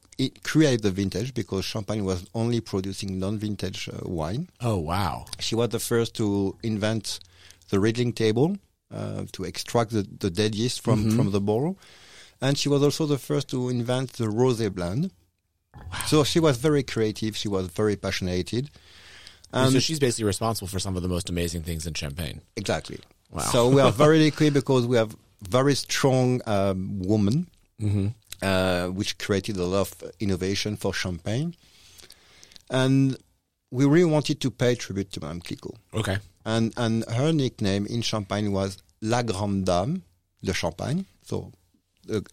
create 0.45 0.83
the 0.83 0.91
vintage 0.91 1.35
because 1.35 1.65
Champagne 1.65 2.05
was 2.05 2.27
only 2.33 2.61
producing 2.61 3.19
non-vintage 3.19 3.89
uh, 3.89 4.09
wine. 4.09 4.49
Oh, 4.61 4.79
wow. 4.79 5.27
She 5.41 5.57
was 5.57 5.71
the 5.71 5.81
first 5.81 6.15
to 6.17 6.57
invent 6.63 7.19
the 7.71 7.81
riddling 7.81 8.13
table 8.13 8.57
uh, 8.93 9.25
to 9.33 9.45
extract 9.45 9.91
the, 9.91 10.07
the 10.21 10.31
dead 10.31 10.55
yeast 10.55 10.83
from, 10.83 11.11
from 11.17 11.33
the 11.33 11.41
bottle. 11.41 11.77
And 12.41 12.59
she 12.59 12.69
was 12.69 12.83
also 12.83 13.07
the 13.07 13.19
first 13.19 13.49
to 13.51 13.69
invent 13.69 14.15
the 14.15 14.27
rosé 14.27 14.73
blend. 14.73 15.11
So 16.07 16.25
she 16.25 16.41
was 16.41 16.57
very 16.57 16.83
creative. 16.83 17.37
She 17.37 17.49
was 17.49 17.69
very 17.69 17.97
passionate. 17.97 18.53
And 19.53 19.73
so 19.73 19.79
she's 19.79 20.01
basically 20.01 20.25
responsible 20.25 20.69
for 20.69 20.79
some 20.79 20.97
of 20.97 21.03
the 21.03 21.09
most 21.09 21.31
amazing 21.31 21.63
things 21.63 21.87
in 21.87 21.95
Champagne. 21.95 22.41
Exactly. 22.57 22.99
Wow. 23.31 23.43
So 23.43 23.69
we 23.69 23.81
are 23.81 23.93
very 24.05 24.25
lucky 24.25 24.51
because 24.51 24.87
we 24.87 24.97
have 24.97 25.17
very 25.49 25.75
strong 25.75 26.41
um, 26.47 27.01
woman, 27.01 27.47
uh, 28.43 28.89
which 28.89 29.19
created 29.19 29.57
a 29.57 29.65
lot 29.65 29.81
of 29.81 30.11
innovation 30.21 30.77
for 30.77 30.93
champagne, 30.93 31.55
and 32.71 33.17
we 33.71 33.85
really 33.85 34.11
wanted 34.11 34.41
to 34.41 34.51
pay 34.51 34.75
tribute 34.75 35.13
to 35.13 35.21
Madame 35.21 35.41
Clicquot. 35.41 35.77
Okay. 35.93 36.19
And 36.45 36.73
and 36.77 37.05
her 37.09 37.33
nickname 37.33 37.87
in 37.87 38.03
Champagne 38.03 38.53
was 38.53 38.83
La 39.01 39.23
Grande 39.23 39.65
Dame 39.65 40.03
de 40.43 40.53
Champagne. 40.53 41.07
So 41.23 41.53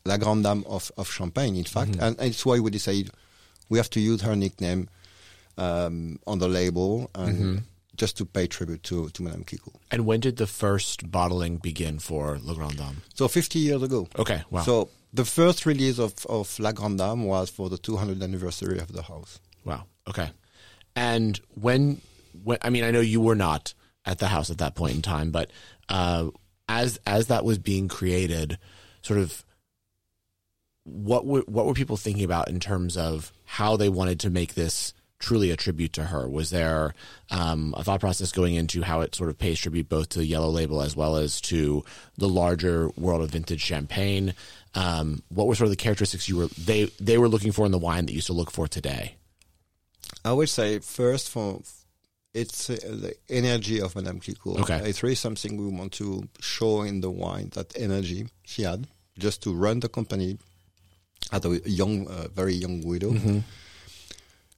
La 0.05 0.17
Grande 0.17 0.43
Dame 0.43 0.63
of, 0.67 0.91
of 0.97 1.09
Champagne, 1.09 1.55
in 1.55 1.63
fact. 1.63 1.91
And, 1.91 2.17
and 2.19 2.29
it's 2.29 2.45
why 2.45 2.59
we 2.59 2.71
decided 2.71 3.11
we 3.69 3.77
have 3.77 3.89
to 3.91 3.99
use 3.99 4.21
her 4.21 4.35
nickname 4.35 4.89
um, 5.57 6.19
on 6.27 6.39
the 6.39 6.47
label 6.47 7.09
and 7.15 7.63
just 7.95 8.17
to 8.17 8.25
pay 8.25 8.47
tribute 8.47 8.83
to, 8.83 9.09
to 9.09 9.23
Madame 9.23 9.43
Clicquot. 9.43 9.79
And 9.91 10.05
when 10.05 10.19
did 10.19 10.37
the 10.37 10.47
first 10.47 11.11
bottling 11.11 11.57
begin 11.57 11.99
for 11.99 12.39
La 12.41 12.53
Grande 12.53 12.77
Dame? 12.77 13.01
So 13.13 13.27
50 13.27 13.59
years 13.59 13.83
ago. 13.83 14.07
Okay. 14.17 14.43
Wow. 14.49 14.61
So 14.61 14.89
the 15.13 15.25
first 15.25 15.65
release 15.65 15.99
of, 15.99 16.25
of 16.27 16.57
La 16.59 16.71
Grande 16.71 16.97
Dame 16.97 17.25
was 17.25 17.49
for 17.49 17.69
the 17.69 17.77
200th 17.77 18.23
anniversary 18.23 18.79
of 18.79 18.91
the 18.91 19.03
house. 19.03 19.39
Wow. 19.65 19.85
Okay. 20.09 20.29
And 20.95 21.39
when, 21.53 22.01
when 22.43 22.57
I 22.61 22.69
mean, 22.69 22.83
I 22.83 22.91
know 22.91 23.01
you 23.01 23.21
were 23.21 23.35
not 23.35 23.73
at 24.05 24.19
the 24.19 24.27
house 24.27 24.49
at 24.49 24.57
that 24.59 24.75
point 24.75 24.95
in 24.95 25.01
time, 25.01 25.31
but 25.31 25.51
uh, 25.89 26.29
as 26.67 26.99
as 27.05 27.27
that 27.27 27.45
was 27.45 27.57
being 27.57 27.87
created, 27.87 28.57
sort 29.01 29.19
of, 29.19 29.43
what 30.83 31.25
were 31.25 31.43
what 31.47 31.65
were 31.65 31.73
people 31.73 31.97
thinking 31.97 32.23
about 32.23 32.49
in 32.49 32.59
terms 32.59 32.97
of 32.97 33.31
how 33.45 33.77
they 33.77 33.89
wanted 33.89 34.19
to 34.21 34.29
make 34.29 34.55
this 34.55 34.93
truly 35.19 35.51
a 35.51 35.55
tribute 35.55 35.93
to 35.93 36.05
her? 36.05 36.27
Was 36.27 36.49
there 36.49 36.93
um, 37.29 37.73
a 37.77 37.83
thought 37.83 37.99
process 37.99 38.31
going 38.31 38.55
into 38.55 38.81
how 38.81 39.01
it 39.01 39.13
sort 39.15 39.29
of 39.29 39.37
pays 39.37 39.59
tribute 39.59 39.87
both 39.87 40.09
to 40.09 40.19
the 40.19 40.25
Yellow 40.25 40.49
Label 40.49 40.81
as 40.81 40.95
well 40.95 41.15
as 41.15 41.39
to 41.41 41.85
the 42.17 42.27
larger 42.27 42.89
world 42.97 43.21
of 43.21 43.31
vintage 43.31 43.61
champagne? 43.61 44.33
Um, 44.73 45.21
what 45.29 45.47
were 45.47 45.55
sort 45.55 45.65
of 45.65 45.71
the 45.71 45.75
characteristics 45.75 46.27
you 46.27 46.37
were 46.37 46.47
they 46.57 46.85
they 46.99 47.17
were 47.17 47.29
looking 47.29 47.51
for 47.51 47.65
in 47.65 47.71
the 47.71 47.77
wine 47.77 48.05
that 48.07 48.13
you 48.13 48.21
still 48.21 48.35
look 48.35 48.51
for 48.51 48.67
today? 48.67 49.15
I 50.25 50.33
would 50.33 50.49
say 50.49 50.79
first 50.79 51.29
for 51.29 51.61
it's 52.33 52.69
uh, 52.69 52.75
the 52.83 53.13
energy 53.29 53.81
of 53.81 53.95
Madame 53.95 54.19
Clicquot. 54.19 54.61
Okay. 54.61 54.81
It's 54.85 55.03
really 55.03 55.15
something 55.15 55.57
we 55.57 55.67
want 55.77 55.91
to 55.93 56.27
show 56.39 56.81
in 56.83 57.01
the 57.01 57.11
wine, 57.11 57.49
that 57.53 57.77
energy 57.77 58.27
she 58.43 58.63
had 58.63 58.87
just 59.19 59.43
to 59.43 59.53
run 59.53 59.81
the 59.81 59.89
company 59.89 60.37
as 61.31 61.45
a 61.45 61.69
young, 61.69 62.07
uh, 62.07 62.27
very 62.33 62.53
young 62.53 62.81
widow. 62.81 63.11
Mm-hmm. 63.11 63.39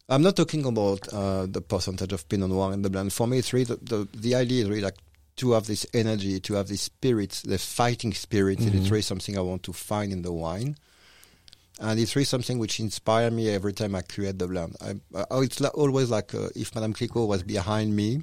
I'm 0.10 0.22
not 0.22 0.36
talking 0.36 0.66
about 0.66 1.12
uh, 1.14 1.46
the 1.46 1.62
percentage 1.62 2.14
of 2.14 2.28
Pinot 2.28 2.50
Noir 2.50 2.74
in 2.74 2.82
the 2.82 2.90
blend. 2.90 3.14
For 3.14 3.28
me, 3.28 3.38
it's 3.38 3.54
really 3.54 3.66
the, 3.66 3.78
the, 3.78 4.08
the 4.14 4.36
idea 4.36 4.64
is 4.64 4.70
really 4.70 4.82
like 4.82 4.98
to 5.38 5.54
have 5.54 5.66
this 5.66 5.86
energy, 5.94 6.40
to 6.42 6.54
have 6.56 6.68
this 6.68 6.82
spirit, 6.82 7.42
the 7.46 7.58
fighting 7.58 8.14
spirit. 8.14 8.60
and 8.60 8.76
It's 8.76 8.90
really 8.90 9.02
something 9.02 9.38
I 9.38 9.42
want 9.42 9.64
to 9.64 9.74
find 9.74 10.12
in 10.12 10.22
the 10.22 10.32
wine. 10.32 10.76
And 11.80 12.00
it's 12.00 12.16
really 12.16 12.26
something 12.26 12.60
which 12.60 12.80
inspires 12.80 13.32
me 13.34 13.50
every 13.50 13.74
time 13.74 13.96
I 13.96 14.02
create 14.02 14.38
the 14.38 14.48
blend. 14.48 14.76
I, 14.80 14.92
I, 15.18 15.26
oh, 15.32 15.42
it's 15.42 15.60
like, 15.60 15.76
always 15.76 16.10
like 16.10 16.36
uh, 16.36 16.50
if 16.56 16.76
Madame 16.76 16.94
Clicquot 16.94 17.26
was 17.26 17.42
behind 17.42 17.96
me 17.96 18.22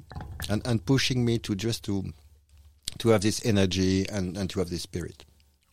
and, 0.49 0.65
and 0.65 0.85
pushing 0.85 1.25
me 1.25 1.37
to 1.39 1.55
just 1.55 1.83
to 1.85 2.13
to 2.99 3.09
have 3.09 3.21
this 3.21 3.45
energy 3.45 4.07
and, 4.09 4.37
and 4.37 4.49
to 4.49 4.59
have 4.59 4.69
this 4.69 4.83
spirit. 4.83 5.25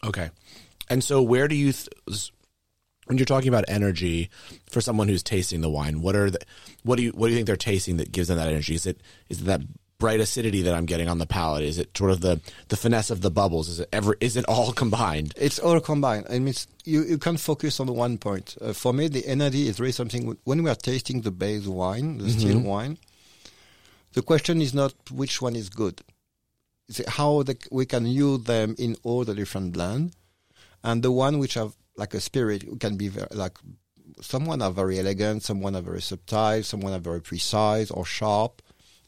Okay. 0.05 0.31
And 0.89 1.03
so, 1.03 1.21
where 1.21 1.49
do 1.49 1.55
you, 1.55 1.73
th- 1.73 2.33
when 3.09 3.19
you're 3.19 3.25
talking 3.25 3.49
about 3.49 3.65
energy 3.69 4.31
for 4.71 4.81
someone 4.81 5.09
who's 5.09 5.23
tasting 5.23 5.61
the 5.61 5.71
wine, 5.71 6.03
what 6.03 6.15
are 6.15 6.31
the, 6.31 6.39
what 6.83 6.97
do 6.97 7.03
you, 7.03 7.11
what 7.11 7.27
do 7.27 7.33
you 7.33 7.37
think 7.37 7.47
they're 7.47 7.57
tasting 7.57 7.97
that 7.97 8.13
gives 8.13 8.29
them 8.29 8.37
that 8.37 8.49
energy? 8.49 8.75
Is 8.75 8.87
it, 8.87 9.01
is 9.29 9.41
it 9.41 9.45
that 9.45 9.63
bright 9.99 10.21
acidity 10.21 10.63
that 10.63 10.75
I'm 10.75 10.87
getting 10.87 11.09
on 11.09 11.19
the 11.19 11.27
palate? 11.27 11.65
Is 11.65 11.79
it 11.79 11.97
sort 11.97 12.11
of 12.11 12.21
the, 12.21 12.41
the 12.69 12.77
finesse 12.77 13.11
of 13.11 13.21
the 13.21 13.31
bubbles? 13.31 13.69
Is 13.69 13.81
it 13.81 13.89
ever, 13.93 14.17
is 14.21 14.37
it 14.37 14.45
all 14.47 14.73
combined? 14.83 15.33
It's 15.37 15.59
all 15.59 15.81
combined. 15.81 16.27
I 16.31 16.39
mean, 16.39 16.55
you, 16.85 17.03
you 17.03 17.19
can't 17.19 17.41
focus 17.41 17.81
on 17.81 17.93
one 17.95 18.19
point. 18.19 18.57
Uh, 18.61 18.73
for 18.73 18.93
me, 18.93 19.09
the 19.09 19.27
energy 19.27 19.67
is 19.69 19.81
really 19.81 19.93
something, 19.93 20.37
when 20.45 20.63
we 20.63 20.71
are 20.71 20.77
tasting 20.77 21.23
the 21.23 21.31
base 21.31 21.67
wine, 21.67 22.19
the 22.19 22.31
still 22.31 22.61
wine, 22.61 22.99
the 24.13 24.23
question 24.23 24.61
is 24.63 24.75
not 24.75 24.95
which 25.11 25.43
one 25.43 25.57
is 25.57 25.69
good. 25.69 26.01
It's 26.89 27.07
how 27.09 27.43
the, 27.43 27.57
we 27.71 27.87
can 27.87 28.07
use 28.07 28.45
them 28.45 28.75
in 28.79 28.97
all 29.03 29.25
the 29.25 29.35
different 29.35 29.73
blends. 29.73 30.15
And 30.85 31.03
the 31.03 31.11
one 31.11 31.39
which 31.39 31.55
have 31.55 31.75
like 31.99 32.15
a 32.15 32.21
spirit 32.21 32.65
can 32.81 32.97
be 32.97 33.09
very, 33.09 33.27
like, 33.33 33.59
someone 34.21 34.63
are 34.63 34.71
very 34.71 34.99
elegant, 34.99 35.43
someone 35.43 35.77
are 35.77 35.83
very 35.83 36.01
subtle, 36.01 36.63
someone 36.63 36.93
are 36.93 36.99
very 37.01 37.21
precise 37.21 37.91
or 37.91 38.05
sharp. 38.05 38.63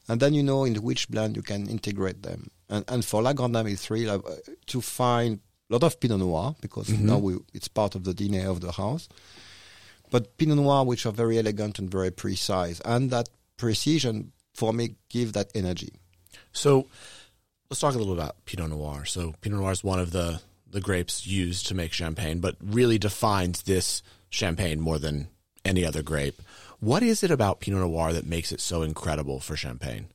And 0.07 0.19
then 0.19 0.33
you 0.33 0.43
know 0.43 0.65
in 0.65 0.75
which 0.75 1.09
blend 1.09 1.35
you 1.35 1.41
can 1.41 1.67
integrate 1.69 2.23
them. 2.23 2.51
And, 2.69 2.85
and 2.87 3.05
for 3.05 3.21
La 3.21 3.33
Grande 3.33 3.53
Dame, 3.53 3.67
it's 3.67 3.89
really 3.89 4.07
like, 4.07 4.21
uh, 4.25 4.35
to 4.67 4.81
find 4.81 5.39
a 5.69 5.73
lot 5.73 5.83
of 5.83 5.99
Pinot 5.99 6.19
Noir 6.19 6.55
because 6.61 6.89
now 6.89 7.17
we, 7.17 7.37
it's 7.53 7.67
part 7.67 7.95
of 7.95 8.03
the 8.03 8.13
DNA 8.13 8.45
of 8.45 8.61
the 8.61 8.73
house. 8.73 9.07
But 10.09 10.37
Pinot 10.37 10.57
Noir, 10.57 10.85
which 10.85 11.05
are 11.05 11.13
very 11.13 11.39
elegant 11.39 11.79
and 11.79 11.89
very 11.89 12.11
precise. 12.11 12.81
And 12.83 13.09
that 13.11 13.29
precision, 13.57 14.33
for 14.53 14.73
me, 14.73 14.95
give 15.09 15.33
that 15.33 15.49
energy. 15.55 15.93
So 16.51 16.87
let's 17.69 17.79
talk 17.79 17.95
a 17.95 17.97
little 17.97 18.13
about 18.13 18.43
Pinot 18.45 18.69
Noir. 18.69 19.05
So 19.05 19.33
Pinot 19.39 19.59
Noir 19.61 19.71
is 19.71 19.83
one 19.83 19.99
of 19.99 20.11
the 20.11 20.41
the 20.71 20.81
grapes 20.81 21.27
used 21.27 21.67
to 21.67 21.75
make 21.75 21.93
champagne, 21.93 22.39
but 22.39 22.55
really 22.61 22.97
defines 22.97 23.63
this 23.63 24.01
champagne 24.29 24.79
more 24.79 24.97
than 24.99 25.27
any 25.65 25.85
other 25.85 26.01
grape. 26.01 26.41
What 26.79 27.03
is 27.03 27.23
it 27.23 27.29
about 27.31 27.59
Pinot 27.59 27.81
Noir 27.81 28.13
that 28.13 28.25
makes 28.25 28.51
it 28.51 28.59
so 28.61 28.81
incredible 28.81 29.39
for 29.39 29.55
champagne? 29.55 30.07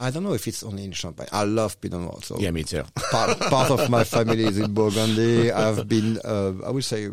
I 0.00 0.10
don't 0.10 0.24
know 0.24 0.34
if 0.34 0.48
it's 0.48 0.64
only 0.64 0.84
in 0.84 0.92
Champagne. 0.92 1.28
I 1.30 1.44
love 1.44 1.80
Pinot 1.80 2.00
Noir. 2.00 2.18
So 2.22 2.38
Yeah, 2.38 2.50
me 2.50 2.64
too. 2.64 2.82
part, 3.12 3.38
part 3.38 3.70
of 3.70 3.88
my 3.88 4.02
family 4.04 4.44
is 4.44 4.58
in 4.58 4.74
Burgundy. 4.74 5.52
I've 5.52 5.88
been, 5.88 6.18
uh, 6.24 6.52
I 6.66 6.70
would 6.70 6.84
say, 6.84 7.10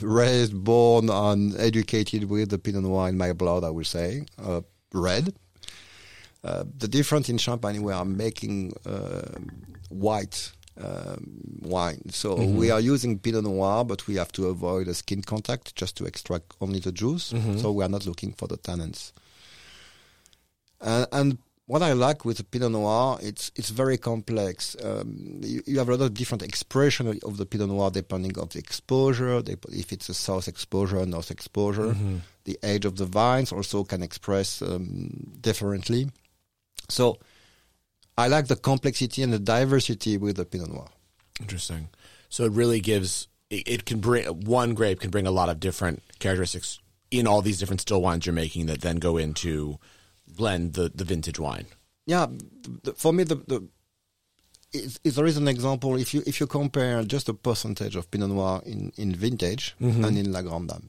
raised, 0.00 0.52
born, 0.62 1.08
and 1.08 1.56
educated 1.58 2.24
with 2.24 2.50
the 2.50 2.58
Pinot 2.58 2.82
Noir 2.82 3.08
in 3.08 3.16
my 3.16 3.32
blood. 3.32 3.64
I 3.64 3.70
would 3.70 3.86
say, 3.86 4.26
uh, 4.38 4.60
red. 4.92 5.34
Uh, 6.44 6.64
the 6.76 6.88
difference 6.88 7.28
in 7.30 7.38
Champagne, 7.38 7.82
we 7.82 7.92
are 7.92 8.04
making 8.04 8.74
uh, 8.84 9.22
white 9.88 10.52
um, 10.80 11.60
wine. 11.62 12.00
So 12.10 12.34
we 12.36 12.70
are 12.70 12.80
using 12.80 13.18
Pinot 13.18 13.44
Noir, 13.44 13.84
but 13.84 14.06
we 14.06 14.14
have 14.16 14.32
to 14.32 14.46
avoid 14.48 14.86
the 14.86 14.94
skin 14.94 15.22
contact 15.22 15.74
just 15.76 15.96
to 15.96 16.04
extract 16.06 16.54
only 16.60 16.78
the 16.80 16.92
juice. 16.92 17.32
So 17.58 17.72
we 17.72 17.84
are 17.84 17.88
not 17.90 18.06
looking 18.06 18.32
for 18.32 18.46
the 18.48 18.56
tannins. 18.58 19.12
Uh, 20.80 21.06
and 21.12 21.38
what 21.66 21.82
I 21.82 21.92
like 21.92 22.24
with 22.24 22.38
the 22.38 22.44
Pinot 22.44 22.72
Noir, 22.72 23.18
it's 23.22 23.52
it's 23.54 23.70
very 23.70 23.96
complex. 23.96 24.76
Um, 24.82 25.40
you, 25.42 25.62
you 25.66 25.78
have 25.78 25.88
a 25.88 25.92
lot 25.96 26.04
of 26.06 26.14
different 26.14 26.42
expression 26.42 27.06
of- 27.22 27.36
the 27.36 27.46
Pinot 27.46 27.68
Noir 27.68 27.90
depending 27.90 28.36
of 28.38 28.48
the 28.50 28.58
exposure. 28.58 29.42
If 29.70 29.92
it's 29.92 30.08
a 30.08 30.14
south 30.14 30.48
exposure, 30.48 31.06
north 31.06 31.30
exposure, 31.30 31.94
the 32.44 32.58
age 32.64 32.84
of 32.84 32.96
the 32.96 33.06
vines 33.06 33.52
also 33.52 33.84
can 33.84 34.02
express 34.02 34.60
um, 34.62 35.32
differently. 35.40 36.10
So 36.88 37.18
I 38.18 38.28
like 38.28 38.46
the 38.48 38.56
complexity 38.56 39.22
and 39.22 39.32
the 39.32 39.38
diversity 39.38 40.16
with 40.18 40.36
the 40.36 40.44
Pinot 40.44 40.70
Noir. 40.70 40.88
Interesting. 41.40 41.88
So 42.28 42.44
it 42.44 42.52
really 42.52 42.80
gives 42.80 43.28
it, 43.50 43.66
it 43.66 43.84
can 43.84 44.00
bring 44.00 44.24
one 44.26 44.74
grape 44.74 45.00
can 45.00 45.10
bring 45.10 45.26
a 45.26 45.30
lot 45.30 45.48
of 45.48 45.60
different 45.60 46.02
characteristics 46.18 46.78
in 47.10 47.26
all 47.26 47.42
these 47.42 47.58
different 47.58 47.80
still 47.80 48.00
wines 48.00 48.24
you're 48.26 48.34
making 48.34 48.66
that 48.66 48.80
then 48.80 48.96
go 48.96 49.16
into 49.16 49.78
blend 50.26 50.74
the 50.74 50.90
the 50.94 51.04
vintage 51.04 51.38
wine. 51.38 51.66
yeah, 52.06 52.26
th- 52.26 52.82
th- 52.84 52.96
for 52.96 53.12
me, 53.12 53.24
the, 53.24 53.36
the 53.46 53.68
is, 54.72 54.98
there 55.04 55.26
is 55.26 55.36
an 55.36 55.48
example 55.48 55.96
if 55.96 56.14
you 56.14 56.22
if 56.26 56.40
you 56.40 56.46
compare 56.46 57.02
just 57.04 57.28
a 57.28 57.34
percentage 57.34 57.96
of 57.96 58.10
Pinot 58.10 58.30
Noir 58.30 58.62
in, 58.64 58.92
in 58.96 59.14
vintage 59.14 59.74
mm-hmm. 59.80 60.04
and 60.04 60.16
in 60.16 60.32
La 60.32 60.40
Grande 60.42 60.68
Dame. 60.68 60.88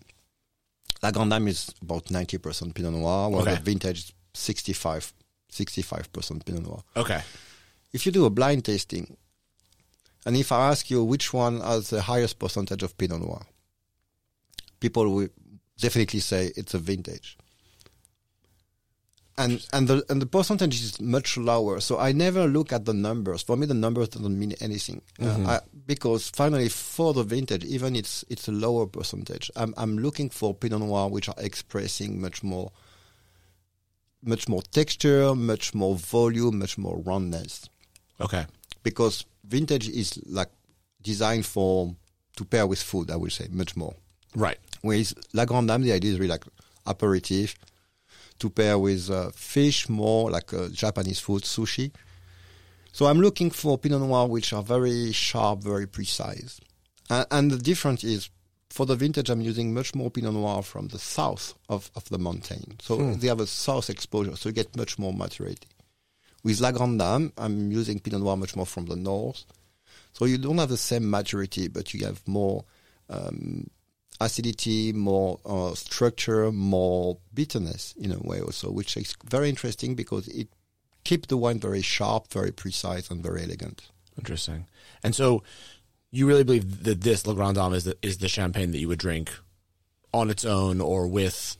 La 1.02 1.12
Grande 1.12 1.32
Dame 1.32 1.48
is 1.50 1.74
about 1.82 2.10
ninety 2.12 2.38
percent 2.38 2.74
Pinot 2.74 2.94
Noir, 2.94 3.30
while 3.30 3.42
Okay. 3.42 3.56
the 3.56 3.62
vintage 3.62 4.00
is 4.00 4.14
65 5.54 6.12
percent 6.12 6.46
Pinot 6.46 6.64
Noir. 6.64 6.84
Okay. 6.96 7.22
If 7.94 8.06
you 8.06 8.12
do 8.12 8.26
a 8.26 8.30
blind 8.30 8.66
tasting, 8.66 9.18
and 10.26 10.36
if 10.36 10.52
I 10.52 10.70
ask 10.70 10.90
you 10.90 11.04
which 11.04 11.34
one 11.34 11.62
has 11.62 11.90
the 11.90 12.02
highest 12.02 12.40
percentage 12.40 12.84
of 12.84 12.98
Pinot 12.98 13.22
Noir, 13.22 13.46
people 14.80 15.10
will 15.14 15.30
definitely 15.80 16.20
say 16.20 16.52
it's 16.56 16.74
a 16.74 16.80
vintage. 16.80 17.38
And 19.36 19.66
and 19.74 19.88
the 19.88 20.06
and 20.10 20.22
the 20.22 20.28
percentage 20.28 20.76
is 20.76 21.02
much 21.02 21.38
lower. 21.38 21.80
So 21.80 21.98
I 21.98 22.12
never 22.12 22.46
look 22.46 22.72
at 22.72 22.86
the 22.86 22.94
numbers. 22.94 23.42
For 23.42 23.58
me, 23.58 23.66
the 23.66 23.74
numbers 23.74 24.10
doesn't 24.10 24.38
mean 24.38 24.54
anything 24.62 25.02
Uh, 25.20 25.26
I, 25.48 25.60
because 25.88 26.30
finally, 26.30 26.70
for 26.70 27.14
the 27.14 27.24
vintage, 27.24 27.66
even 27.66 27.96
it's 27.96 28.24
it's 28.30 28.48
a 28.48 28.52
lower 28.52 28.86
percentage. 28.86 29.50
I'm 29.56 29.74
I'm 29.76 29.98
looking 29.98 30.30
for 30.30 30.54
Pinot 30.54 30.82
Noir 30.82 31.10
which 31.10 31.30
are 31.30 31.36
expressing 31.40 32.22
much 32.22 32.44
more, 32.44 32.72
much 34.24 34.48
more 34.48 34.62
texture, 34.72 35.36
much 35.36 35.74
more 35.74 35.96
volume, 35.96 36.60
much 36.60 36.78
more 36.78 36.98
roundness 37.00 37.70
Okay. 38.22 38.46
because 38.84 39.26
vintage 39.48 39.90
is 39.90 40.20
like 40.26 40.50
designed 41.02 41.46
for 41.46 41.96
to 42.36 42.46
pair 42.46 42.66
with 42.66 42.82
food. 42.82 43.12
I 43.12 43.16
would 43.16 43.32
say 43.32 43.48
much 43.52 43.76
more. 43.76 43.94
Right. 44.36 44.58
Whereas 44.82 45.14
La 45.34 45.46
Grande 45.46 45.68
Dame, 45.68 45.84
the 45.84 45.92
idea 45.94 46.12
is 46.14 46.20
really 46.20 46.30
like 46.32 46.46
aperitif 46.88 47.56
to 48.40 48.50
pair 48.50 48.78
with 48.80 49.10
uh, 49.10 49.30
fish, 49.32 49.88
more 49.90 50.32
like 50.32 50.54
uh, 50.54 50.70
Japanese 50.70 51.20
food, 51.20 51.44
sushi. 51.44 51.92
So 52.92 53.06
I'm 53.06 53.20
looking 53.22 53.50
for 53.52 53.78
Pinot 53.78 54.02
Noir 54.02 54.28
which 54.28 54.54
are 54.54 54.64
very 54.64 55.12
sharp, 55.12 55.62
very 55.64 55.88
precise. 55.88 56.60
Uh, 57.10 57.26
and 57.32 57.52
the 57.52 57.58
difference 57.58 58.04
is 58.04 58.30
for 58.74 58.88
the 58.88 58.96
vintage, 58.96 59.30
I'm 59.30 59.42
using 59.42 59.72
much 59.72 59.94
more 59.94 60.10
Pinot 60.10 60.34
Noir 60.34 60.64
from 60.64 60.88
the 60.88 60.98
south 60.98 61.54
of, 61.70 61.92
of 61.96 62.10
the 62.10 62.18
mountain. 62.18 62.78
So 62.82 63.14
they 63.14 63.28
have 63.28 63.40
a 63.40 63.46
south 63.46 63.88
exposure, 63.88 64.36
so 64.36 64.50
you 64.50 64.54
get 64.54 64.76
much 64.76 64.98
more 64.98 65.14
maturity. 65.14 65.68
With 66.44 66.60
La 66.60 66.72
Grande 66.72 66.98
Dame, 66.98 67.34
I'm 67.38 67.72
using 67.72 68.00
Pinot 68.00 68.22
Noir 68.22 68.36
much 68.36 68.56
more 68.56 68.66
from 68.66 68.88
the 68.88 68.96
north. 68.96 69.46
So 70.14 70.26
you 70.26 70.40
don't 70.40 70.58
have 70.58 70.70
the 70.70 70.78
same 70.78 71.08
maturity, 71.08 71.68
but 71.68 71.94
you 71.94 72.04
have 72.08 72.28
more 72.28 72.66
um, 73.12 73.70
acidity, 74.20 74.92
more 74.92 75.40
uh, 75.46 75.76
structure, 75.76 76.52
more 76.52 77.20
bitterness 77.32 77.94
in 77.96 78.12
a 78.12 78.18
way 78.18 78.42
also, 78.42 78.72
which 78.72 78.98
is 78.98 79.16
very 79.24 79.50
interesting 79.50 79.94
because 79.94 80.28
it 80.30 80.48
keeps 81.04 81.28
the 81.28 81.38
wine 81.38 81.60
very 81.60 81.84
sharp, 81.84 82.34
very 82.34 82.52
precise, 82.52 83.12
and 83.12 83.22
very 83.22 83.44
elegant. 83.44 83.84
Interesting. 84.18 84.66
And 85.04 85.14
so 85.14 85.44
you 86.14 86.28
really 86.28 86.44
believe 86.44 86.84
that 86.84 87.02
this 87.02 87.26
La 87.26 87.34
Grande 87.34 87.56
Dame 87.56 87.74
is 87.74 87.84
the, 87.86 87.98
is 88.04 88.20
the 88.20 88.28
champagne 88.30 88.72
that 88.72 88.78
you 88.78 88.88
would 88.88 89.00
drink 89.00 89.32
on 90.14 90.30
its 90.30 90.46
own 90.46 90.80
or 90.80 91.08
with 91.08 91.58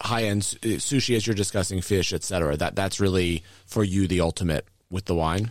high 0.00 0.22
end 0.22 0.42
sushi 0.42 1.16
as 1.16 1.26
you're 1.26 1.34
discussing 1.34 1.80
fish, 1.82 2.12
etc. 2.12 2.56
That 2.56 2.76
that's 2.76 3.00
really 3.00 3.42
for 3.66 3.82
you 3.82 4.06
the 4.06 4.20
ultimate 4.20 4.64
with 4.90 5.06
the 5.06 5.14
wine. 5.16 5.50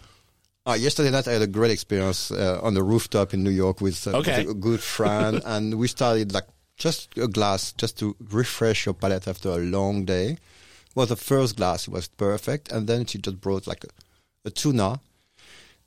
Uh, 0.65 0.73
yesterday 0.79 1.11
night, 1.11 1.27
I 1.27 1.33
had 1.33 1.41
a 1.41 1.47
great 1.47 1.71
experience 1.71 2.31
uh, 2.31 2.59
on 2.63 2.75
the 2.75 2.83
rooftop 2.83 3.33
in 3.33 3.43
New 3.43 3.49
York 3.49 3.81
with, 3.81 4.07
uh, 4.07 4.11
Okay. 4.17 4.45
with 4.45 4.51
a 4.51 4.59
good 4.59 4.79
friend, 4.81 5.41
and 5.45 5.75
we 5.77 5.87
started 5.87 6.31
like 6.31 6.47
just 6.77 7.17
a 7.17 7.27
glass 7.27 7.73
just 7.73 7.97
to 7.99 8.15
refresh 8.31 8.85
your 8.85 8.93
palate 8.93 9.27
after 9.27 9.49
a 9.49 9.57
long 9.57 10.05
day. 10.05 10.37
Well, 10.95 11.05
the 11.07 11.15
first 11.17 11.57
glass 11.57 11.87
was 11.89 12.07
perfect, 12.07 12.71
and 12.71 12.87
then 12.87 13.05
she 13.05 13.17
just 13.17 13.41
brought 13.41 13.67
like 13.67 13.83
a, 13.83 13.89
a 14.45 14.49
tuna, 14.51 15.01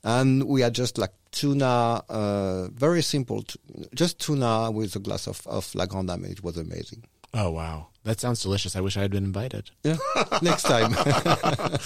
and 0.03 0.43
we 0.43 0.61
had 0.61 0.73
just 0.75 0.97
like 0.97 1.11
tuna, 1.33 2.03
uh, 2.07 2.69
very 2.69 3.01
simple, 3.01 3.41
t- 3.43 3.59
just 3.93 4.19
tuna 4.19 4.71
with 4.71 4.95
a 4.95 4.99
glass 4.99 5.27
of, 5.27 5.45
of 5.45 5.73
La 5.75 5.85
Grande 5.85 6.07
Dame. 6.07 6.25
It 6.25 6.43
was 6.43 6.57
amazing. 6.57 7.03
Oh 7.33 7.51
wow. 7.51 7.87
That 8.03 8.19
sounds 8.19 8.41
delicious. 8.41 8.75
I 8.75 8.81
wish 8.81 8.95
I 8.95 9.01
had 9.01 9.11
been 9.11 9.23
invited. 9.23 9.71
Yeah, 9.83 9.97
next 10.41 10.63
time. 10.63 10.95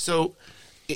So, 0.00 0.34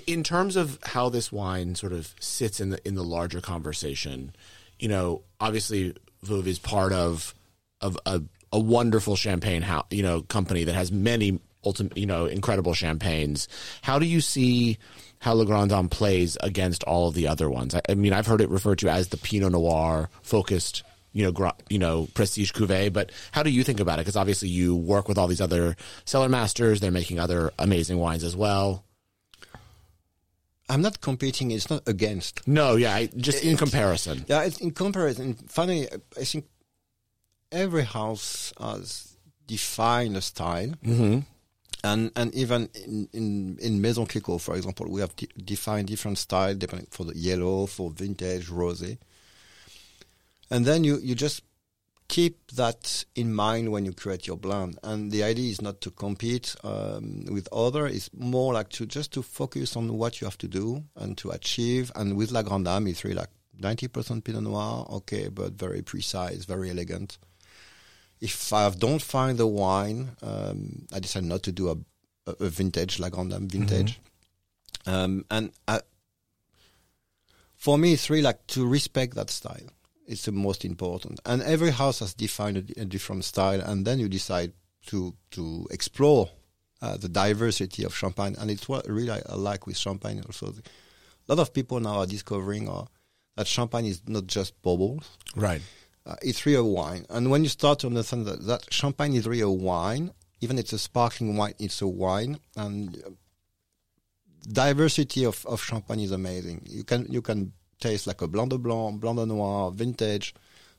in 0.07 0.25
terms 0.25 0.57
of 0.57 0.79
how 0.83 1.11
this 1.11 1.31
wine 1.31 1.75
sort 1.75 1.93
of 1.93 2.15
sits 2.19 2.59
in 2.59 2.71
the 2.71 2.89
in 2.89 2.95
the 2.95 3.05
larger 3.05 3.43
conversation, 3.43 4.35
you 4.79 4.89
know, 4.89 5.21
obviously 5.41 5.95
Veuve 6.25 6.47
is 6.47 6.59
part 6.59 6.95
of 6.95 7.35
of 7.83 7.99
a, 8.07 8.23
a 8.51 8.59
wonderful 8.59 9.15
champagne 9.15 9.61
house, 9.61 9.85
you 9.91 10.03
know, 10.03 10.23
company 10.23 10.65
that 10.65 10.75
has 10.75 10.91
many 10.91 11.39
ultimate, 11.67 11.99
you 11.99 12.07
know, 12.07 12.25
incredible 12.25 12.73
champagnes. 12.73 13.47
How 13.83 13.99
do 13.99 14.07
you 14.07 14.23
see 14.23 14.79
how 15.25 15.33
Le 15.33 15.47
Grand 15.47 15.71
Dame 15.71 15.89
plays 15.89 16.37
against 16.43 16.85
all 16.85 17.09
of 17.09 17.15
the 17.15 17.27
other 17.29 17.49
ones? 17.49 17.75
I, 17.75 17.81
I 17.89 17.95
mean, 17.95 18.13
I've 18.13 18.27
heard 18.27 18.43
it 18.43 18.51
referred 18.51 18.79
to 18.81 18.91
as 18.91 19.09
the 19.09 19.17
Pinot 19.17 19.53
Noir 19.53 20.11
focused. 20.21 20.83
You 21.15 21.31
know, 21.31 21.53
you 21.71 21.79
know, 21.79 22.09
prestige 22.13 22.53
cuvee. 22.53 22.93
But 22.93 23.11
how 23.33 23.43
do 23.43 23.49
you 23.49 23.65
think 23.65 23.81
about 23.81 23.99
it? 23.99 24.03
Because 24.03 24.17
obviously, 24.17 24.49
you 24.49 24.77
work 24.77 25.09
with 25.09 25.17
all 25.17 25.27
these 25.27 25.41
other 25.41 25.77
cellar 26.05 26.29
masters. 26.29 26.81
They're 26.81 26.91
making 26.91 27.19
other 27.19 27.53
amazing 27.59 27.99
wines 27.99 28.23
as 28.23 28.37
well. 28.37 28.85
I'm 30.69 30.83
not 30.83 31.01
competing. 31.01 31.53
It's 31.53 31.71
not 31.71 31.89
against. 31.89 32.47
No, 32.47 32.77
yeah, 32.77 32.95
I, 32.95 33.07
just 33.17 33.45
in 33.45 33.57
comparison. 33.57 34.25
Yeah, 34.29 34.43
it's 34.43 34.59
in 34.59 34.73
comparison. 34.73 35.35
Finally, 35.49 35.89
I 36.19 36.25
think 36.25 36.47
every 37.51 37.85
house 37.85 38.53
has 38.61 39.17
defined 39.47 40.17
a 40.17 40.21
style, 40.21 40.75
Mm-hmm. 40.85 41.21
And 41.85 42.11
and 42.17 42.35
even 42.35 42.69
in 42.75 43.09
in, 43.13 43.59
in 43.61 43.81
Maison 43.81 44.07
Clicquot, 44.07 44.39
for 44.39 44.57
example, 44.57 44.91
we 44.91 45.01
have 45.01 45.15
de- 45.15 45.29
defined 45.45 45.87
different 45.89 46.19
style 46.19 46.55
depending 46.55 46.89
for 46.91 47.05
the 47.05 47.17
yellow, 47.17 47.67
for 47.67 47.91
vintage, 47.91 48.49
rosé, 48.49 48.99
and 50.51 50.65
then 50.65 50.83
you 50.83 50.99
you 50.99 51.15
just 51.15 51.43
keep 52.09 52.51
that 52.53 53.05
in 53.15 53.33
mind 53.35 53.71
when 53.71 53.85
you 53.85 53.93
create 53.93 54.27
your 54.27 54.37
blend. 54.37 54.79
And 54.83 55.11
the 55.11 55.23
idea 55.23 55.51
is 55.51 55.63
not 55.63 55.81
to 55.83 55.91
compete 55.91 56.57
um, 56.65 57.27
with 57.31 57.49
other; 57.53 57.87
it's 57.87 58.11
more 58.15 58.55
like 58.55 58.71
to 58.71 58.87
just 58.87 59.13
to 59.13 59.23
focus 59.23 59.77
on 59.77 59.99
what 59.99 60.21
you 60.21 60.27
have 60.27 60.39
to 60.39 60.49
do 60.49 60.85
and 60.97 61.19
to 61.19 61.31
achieve. 61.31 61.93
And 61.95 62.17
with 62.17 62.33
La 62.33 62.43
Grande 62.43 62.65
Dame, 62.65 62.87
it's 62.89 63.05
really 63.05 63.17
like 63.17 63.31
ninety 63.59 63.89
percent 63.89 64.25
Pinot 64.25 64.43
Noir, 64.43 64.87
okay, 64.91 65.29
but 65.29 65.53
very 65.53 65.83
precise, 65.83 66.47
very 66.47 66.71
elegant. 66.71 67.19
If 68.21 68.53
I 68.53 68.69
don't 68.71 69.03
find 69.03 69.39
the 69.39 69.47
wine, 69.47 70.11
um, 70.23 70.87
I 70.93 71.01
decide 71.01 71.25
not 71.25 71.43
to 71.45 71.53
do 71.53 71.71
a, 71.71 71.77
a, 72.27 72.49
vintage 72.49 72.99
La 72.99 73.09
Grande 73.09 73.31
Dame 73.31 73.49
vintage. 73.49 74.01
Um, 74.87 75.25
and 75.31 75.51
I, 75.69 75.81
for 77.57 77.79
me, 77.79 77.93
it's 77.93 78.11
really 78.11 78.23
like 78.23 78.47
to 78.49 78.67
respect 78.67 79.15
that 79.15 79.31
style. 79.31 79.69
It's 80.07 80.25
the 80.25 80.33
most 80.33 80.65
important. 80.65 81.21
And 81.25 81.43
every 81.43 81.71
house 81.71 82.01
has 82.01 82.15
defined 82.15 82.57
a, 82.57 82.83
a 82.83 82.85
different 82.85 83.25
style, 83.25 83.61
and 83.61 83.87
then 83.87 83.99
you 83.99 84.09
decide 84.09 84.53
to 84.87 85.15
to 85.33 85.67
explore 85.71 86.31
uh, 86.83 86.97
the 86.97 87.09
diversity 87.09 87.85
of 87.85 87.95
champagne. 87.95 88.37
And 88.39 88.51
it's 88.51 88.69
what 88.69 88.87
really 88.89 89.11
I, 89.11 89.23
I 89.29 89.35
like 89.37 89.67
with 89.67 89.77
champagne. 89.77 90.23
Also, 90.27 90.49
a 90.49 91.33
lot 91.35 91.41
of 91.41 91.55
people 91.55 91.81
now 91.81 92.01
are 92.01 92.07
discovering 92.07 92.69
uh, 92.69 92.85
that 93.37 93.47
champagne 93.47 93.87
is 93.87 94.03
not 94.07 94.27
just 94.27 94.61
bubbles. 94.63 95.17
Right. 95.35 95.63
Uh, 96.07 96.17
it's 96.23 96.45
real 96.45 96.71
wine. 96.71 97.07
And 97.09 97.31
when 97.31 97.43
you 97.43 97.49
start 97.49 97.79
to 97.81 97.87
understand 97.87 98.27
that, 98.27 98.47
that 98.47 98.73
champagne 98.73 99.15
is 99.15 99.27
real 99.27 99.57
wine, 99.57 100.13
even 100.41 100.59
it's 100.59 100.73
a 100.73 100.79
sparkling 100.79 101.37
wine, 101.37 101.55
it's 101.59 101.81
a 101.81 101.87
wine. 101.87 102.39
And 102.57 103.03
uh, 103.07 103.11
diversity 104.53 105.25
of, 105.25 105.45
of 105.47 105.63
champagne 105.63 106.01
is 106.01 106.11
amazing. 106.11 106.63
You 106.67 106.85
can 106.85 107.07
you 107.11 107.23
can 107.23 107.53
taste 107.81 108.07
like 108.07 108.23
a 108.23 108.29
blanc 108.29 108.51
de 108.51 108.59
blanc, 108.59 109.01
blanc 109.01 109.19
de 109.19 109.27
noir, 109.27 109.71
vintage, 109.71 110.35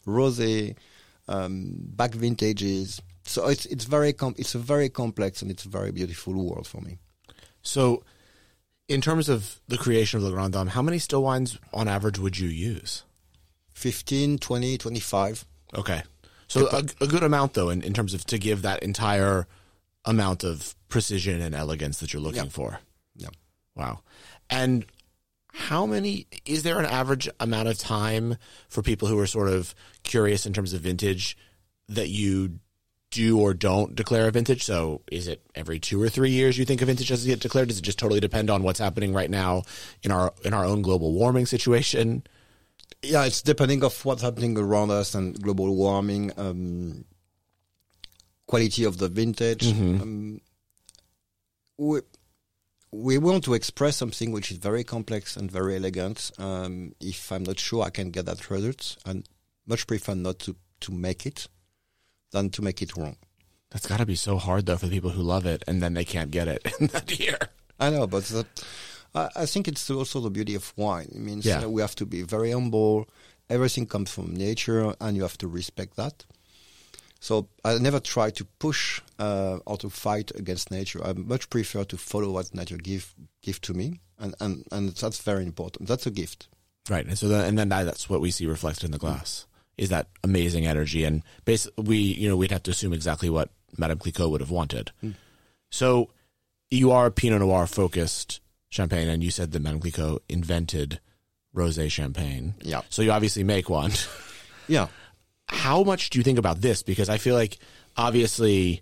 rosé, 0.05 0.75
um, 1.27 1.73
back 1.77 2.13
vintages. 2.13 3.01
So 3.23 3.47
it's 3.47 3.65
it's 3.65 3.85
very 3.85 4.13
com- 4.13 4.35
it's 4.38 4.53
a 4.55 4.59
very 4.59 4.89
complex 4.89 5.41
and 5.41 5.49
it's 5.49 5.65
a 5.65 5.69
very 5.69 5.91
beautiful 5.91 6.33
world 6.33 6.67
for 6.67 6.81
me. 6.81 6.99
So, 7.63 8.03
in 8.88 9.01
terms 9.01 9.27
of 9.27 9.59
the 9.67 9.77
creation 9.77 10.19
of 10.19 10.23
Le 10.23 10.31
Grand 10.31 10.53
Dame, 10.53 10.67
how 10.67 10.83
many 10.83 10.99
still 10.99 11.23
wines 11.23 11.57
on 11.73 11.88
average 11.88 12.19
would 12.19 12.38
you 12.38 12.47
use? 12.47 13.03
15, 13.75 14.39
20, 14.39 14.77
25. 14.77 15.45
Okay. 15.75 16.01
So, 16.47 16.67
a, 16.67 16.83
a 17.01 17.07
good 17.07 17.23
amount, 17.23 17.53
though, 17.53 17.69
in, 17.69 17.81
in 17.81 17.93
terms 17.93 18.13
of 18.13 18.25
to 18.25 18.38
give 18.38 18.61
that 18.63 18.81
entire 18.83 19.47
amount 20.05 20.43
of 20.43 20.75
precision 20.89 21.41
and 21.41 21.53
elegance 21.55 21.99
that 21.99 22.13
you're 22.13 22.21
looking 22.21 22.43
Yeah. 22.45 22.49
for. 22.49 22.79
Yeah. 23.15 23.29
Wow. 23.75 23.99
And 24.49 24.85
how 25.51 25.85
many 25.85 26.27
is 26.45 26.63
there 26.63 26.79
an 26.79 26.85
average 26.85 27.27
amount 27.39 27.67
of 27.67 27.77
time 27.77 28.38
for 28.69 28.81
people 28.81 29.07
who 29.07 29.17
are 29.19 29.27
sort 29.27 29.49
of 29.49 29.73
curious 30.03 30.45
in 30.45 30.53
terms 30.53 30.73
of 30.73 30.81
vintage 30.81 31.38
that 31.89 32.09
you 32.09 32.59
do 33.09 33.39
or 33.39 33.53
don't 33.53 33.95
declare 33.95 34.27
a 34.27 34.31
vintage? 34.31 34.63
So 34.63 35.01
is 35.11 35.27
it 35.27 35.41
every 35.55 35.79
two 35.79 36.01
or 36.01 36.09
three 36.09 36.29
years 36.31 36.57
you 36.57 36.65
think 36.65 36.81
a 36.81 36.85
vintage 36.85 37.07
has 37.09 37.21
to 37.23 37.27
get 37.27 37.39
declared? 37.39 37.69
Does 37.69 37.79
it 37.79 37.83
just 37.83 37.97
totally 37.97 38.19
depend 38.19 38.49
on 38.49 38.61
what's 38.63 38.79
happening 38.79 39.13
right 39.13 39.29
now 39.29 39.63
in 40.03 40.11
our 40.11 40.33
in 40.43 40.53
our 40.53 40.63
own 40.65 40.81
global 40.83 41.11
warming 41.13 41.45
situation? 41.47 42.23
Yeah, 43.01 43.25
it's 43.25 43.41
depending 43.41 43.83
of 43.83 44.03
what's 44.03 44.21
happening 44.21 44.57
around 44.57 44.91
us 44.91 45.13
and 45.15 45.39
global 45.41 45.75
warming, 45.75 46.31
um, 46.37 47.05
quality 48.47 48.83
of 48.83 48.97
the 48.97 49.09
vintage. 49.09 49.67
Um, 49.67 50.41
we, 51.77 52.01
we 52.91 53.17
want 53.17 53.43
to 53.43 53.53
express 53.53 53.97
something 53.97 54.31
which 54.31 54.51
is 54.51 54.57
very 54.57 54.83
complex 54.83 55.35
and 55.37 55.51
very 55.51 55.75
elegant. 55.75 56.31
Um, 56.37 56.93
if 56.99 57.31
I'm 57.31 57.43
not 57.43 57.59
sure 57.59 57.83
I 57.83 57.89
can 57.89 58.09
get 58.09 58.25
that 58.25 58.49
result, 58.49 58.97
I 59.05 59.21
much 59.67 59.85
prefer 59.85 60.15
not 60.15 60.39
to, 60.39 60.55
to 60.81 60.91
make 60.91 61.25
it 61.25 61.47
than 62.31 62.49
to 62.51 62.61
make 62.61 62.81
it 62.81 62.95
wrong. 62.95 63.17
That's 63.71 63.87
got 63.87 63.97
to 63.97 64.05
be 64.05 64.15
so 64.15 64.37
hard 64.37 64.65
though 64.65 64.77
for 64.77 64.85
the 64.85 64.91
people 64.91 65.09
who 65.09 65.21
love 65.21 65.45
it 65.45 65.63
and 65.67 65.81
then 65.81 65.93
they 65.93 66.05
can't 66.05 66.31
get 66.31 66.47
it 66.47 66.65
in 66.79 66.87
that 66.87 67.19
year. 67.19 67.37
I 67.79 67.89
know, 67.89 68.07
but 68.07 68.23
that, 68.25 68.47
I, 69.15 69.30
I 69.36 69.45
think 69.45 69.67
it's 69.67 69.89
also 69.89 70.19
the 70.19 70.30
beauty 70.30 70.56
of 70.56 70.73
wine. 70.75 71.08
It 71.10 71.17
means 71.21 71.45
Yeah. 71.45 71.65
we 71.65 71.82
have 71.82 71.95
to 71.95 72.06
be 72.06 72.21
very 72.21 72.51
humble. 72.51 73.08
Everything 73.49 73.86
comes 73.88 74.12
from 74.12 74.36
nature, 74.36 74.93
and 74.99 75.15
you 75.15 75.23
have 75.23 75.38
to 75.39 75.47
respect 75.47 75.95
that. 75.95 76.25
So 77.19 77.47
I 77.63 77.78
never 77.78 77.99
try 77.99 78.30
to 78.32 78.45
push 78.60 79.01
uh, 79.17 79.58
or 79.65 79.78
to 79.78 79.89
fight 79.89 80.32
against 80.36 80.69
nature. 80.69 81.04
I 81.04 81.13
much 81.13 81.49
prefer 81.49 81.84
to 81.86 81.97
follow 81.97 82.32
what 82.32 82.54
nature 82.54 82.78
give 82.78 83.15
give 83.41 83.62
to 83.62 83.73
me, 83.73 83.99
and, 84.19 84.36
and, 84.39 84.63
and 84.71 84.89
that's 84.89 85.21
very 85.21 85.43
important. 85.45 85.88
That's 85.88 86.06
a 86.06 86.12
gift. 86.12 86.47
Right. 86.89 87.06
And 87.06 87.17
so 87.17 87.28
then, 87.28 87.45
and 87.45 87.58
then 87.58 87.69
that, 87.69 87.84
that's 87.84 88.10
what 88.10 88.21
we 88.21 88.30
see 88.32 88.45
reflected 88.45 88.84
in 88.84 88.91
the 88.91 88.99
glass 88.99 89.47
is 89.78 89.89
that 89.89 90.08
amazing 90.23 90.65
energy. 90.67 91.04
And 91.04 91.23
basically, 91.45 91.84
we, 91.84 91.97
you 91.97 92.30
know, 92.30 92.38
we'd 92.38 92.51
have 92.51 92.63
to 92.63 92.71
assume 92.71 92.93
exactly 92.93 93.30
what 93.30 93.49
Madame 93.78 93.97
Clicquot 93.97 94.30
would 94.30 94.39
have 94.41 94.51
wanted. 94.51 94.91
So 95.71 96.10
you 96.69 96.91
are 96.91 97.08
a 97.08 97.12
Pinot 97.12 97.39
Noir 97.41 97.67
focused 97.67 98.39
champagne, 98.75 99.07
and 99.07 99.23
you 99.23 99.31
said 99.31 99.51
that 99.51 99.61
Madame 99.61 99.79
Clicquot 99.79 100.19
invented 100.29 100.99
rosé 101.55 101.89
champagne. 101.89 102.53
Yeah. 102.61 102.81
So 102.89 103.01
you 103.01 103.11
obviously 103.11 103.43
make 103.43 103.69
one. 103.69 103.91
Yeah. 104.67 104.88
How 105.47 105.83
much 105.83 106.09
do 106.09 106.17
you 106.17 106.23
think 106.23 106.39
about 106.39 106.59
this? 106.61 106.81
Because 106.81 107.07
I 107.07 107.19
feel 107.19 107.35
like 107.35 107.59
obviously 107.95 108.81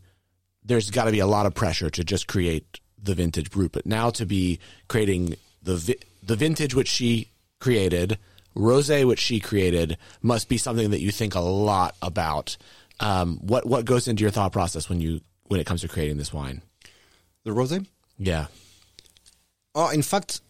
there's 0.63 0.89
got 0.91 1.05
to 1.05 1.11
be 1.11 1.19
a 1.19 1.27
lot 1.27 1.45
of 1.45 1.53
pressure 1.53 1.89
to 1.89 2.05
just 2.05 2.25
create 2.27 2.79
the 2.97 3.13
vintage 3.13 3.51
brut, 3.51 3.73
but 3.73 3.85
now 3.85 4.09
to 4.11 4.25
be 4.25 4.59
creating 4.87 5.35
the 5.61 5.75
vi- 5.75 5.99
the 6.25 6.37
vintage 6.37 6.73
which 6.73 6.87
she 6.87 7.27
created, 7.59 8.17
rosé 8.55 9.05
which 9.05 9.19
she 9.19 9.41
created, 9.41 9.97
must 10.21 10.47
be 10.47 10.57
something 10.57 10.91
that 10.91 11.01
you 11.01 11.11
think 11.11 11.35
a 11.35 11.41
lot 11.41 11.97
about. 12.01 12.55
Um, 13.01 13.39
what 13.41 13.65
what 13.65 13.83
goes 13.83 14.07
into 14.07 14.21
your 14.21 14.31
thought 14.31 14.53
process 14.53 14.87
when 14.87 15.01
you 15.01 15.19
when 15.49 15.59
it 15.59 15.65
comes 15.65 15.81
to 15.81 15.89
creating 15.89 16.15
this 16.15 16.31
wine? 16.31 16.61
The 17.43 17.51
rosé. 17.51 17.85
Yeah. 18.17 18.45
Oh, 19.75 19.89
in 19.89 20.01
fact, 20.03 20.41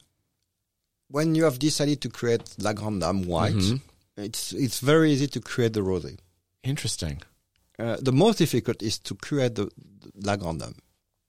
when 1.09 1.35
you 1.35 1.43
have 1.45 1.59
decided 1.59 2.01
to 2.01 2.09
create 2.09 2.41
La 2.57 2.73
Grande 2.73 3.01
Dame 3.01 3.23
white, 3.23 3.79
it's 4.17 4.51
it's 4.53 4.79
very 4.79 5.11
easy 5.11 5.27
to 5.27 5.39
create 5.39 5.73
the 5.73 5.81
rosé. 5.81 6.17
Interesting. 6.63 7.21
Uh, 7.79 7.97
the 8.01 8.11
most 8.11 8.37
difficult 8.37 8.81
is 8.83 8.99
to 8.99 9.15
create 9.15 9.55
the, 9.55 9.65
the 9.65 10.11
La 10.23 10.35
Grande 10.35 10.59
Dame, 10.59 10.75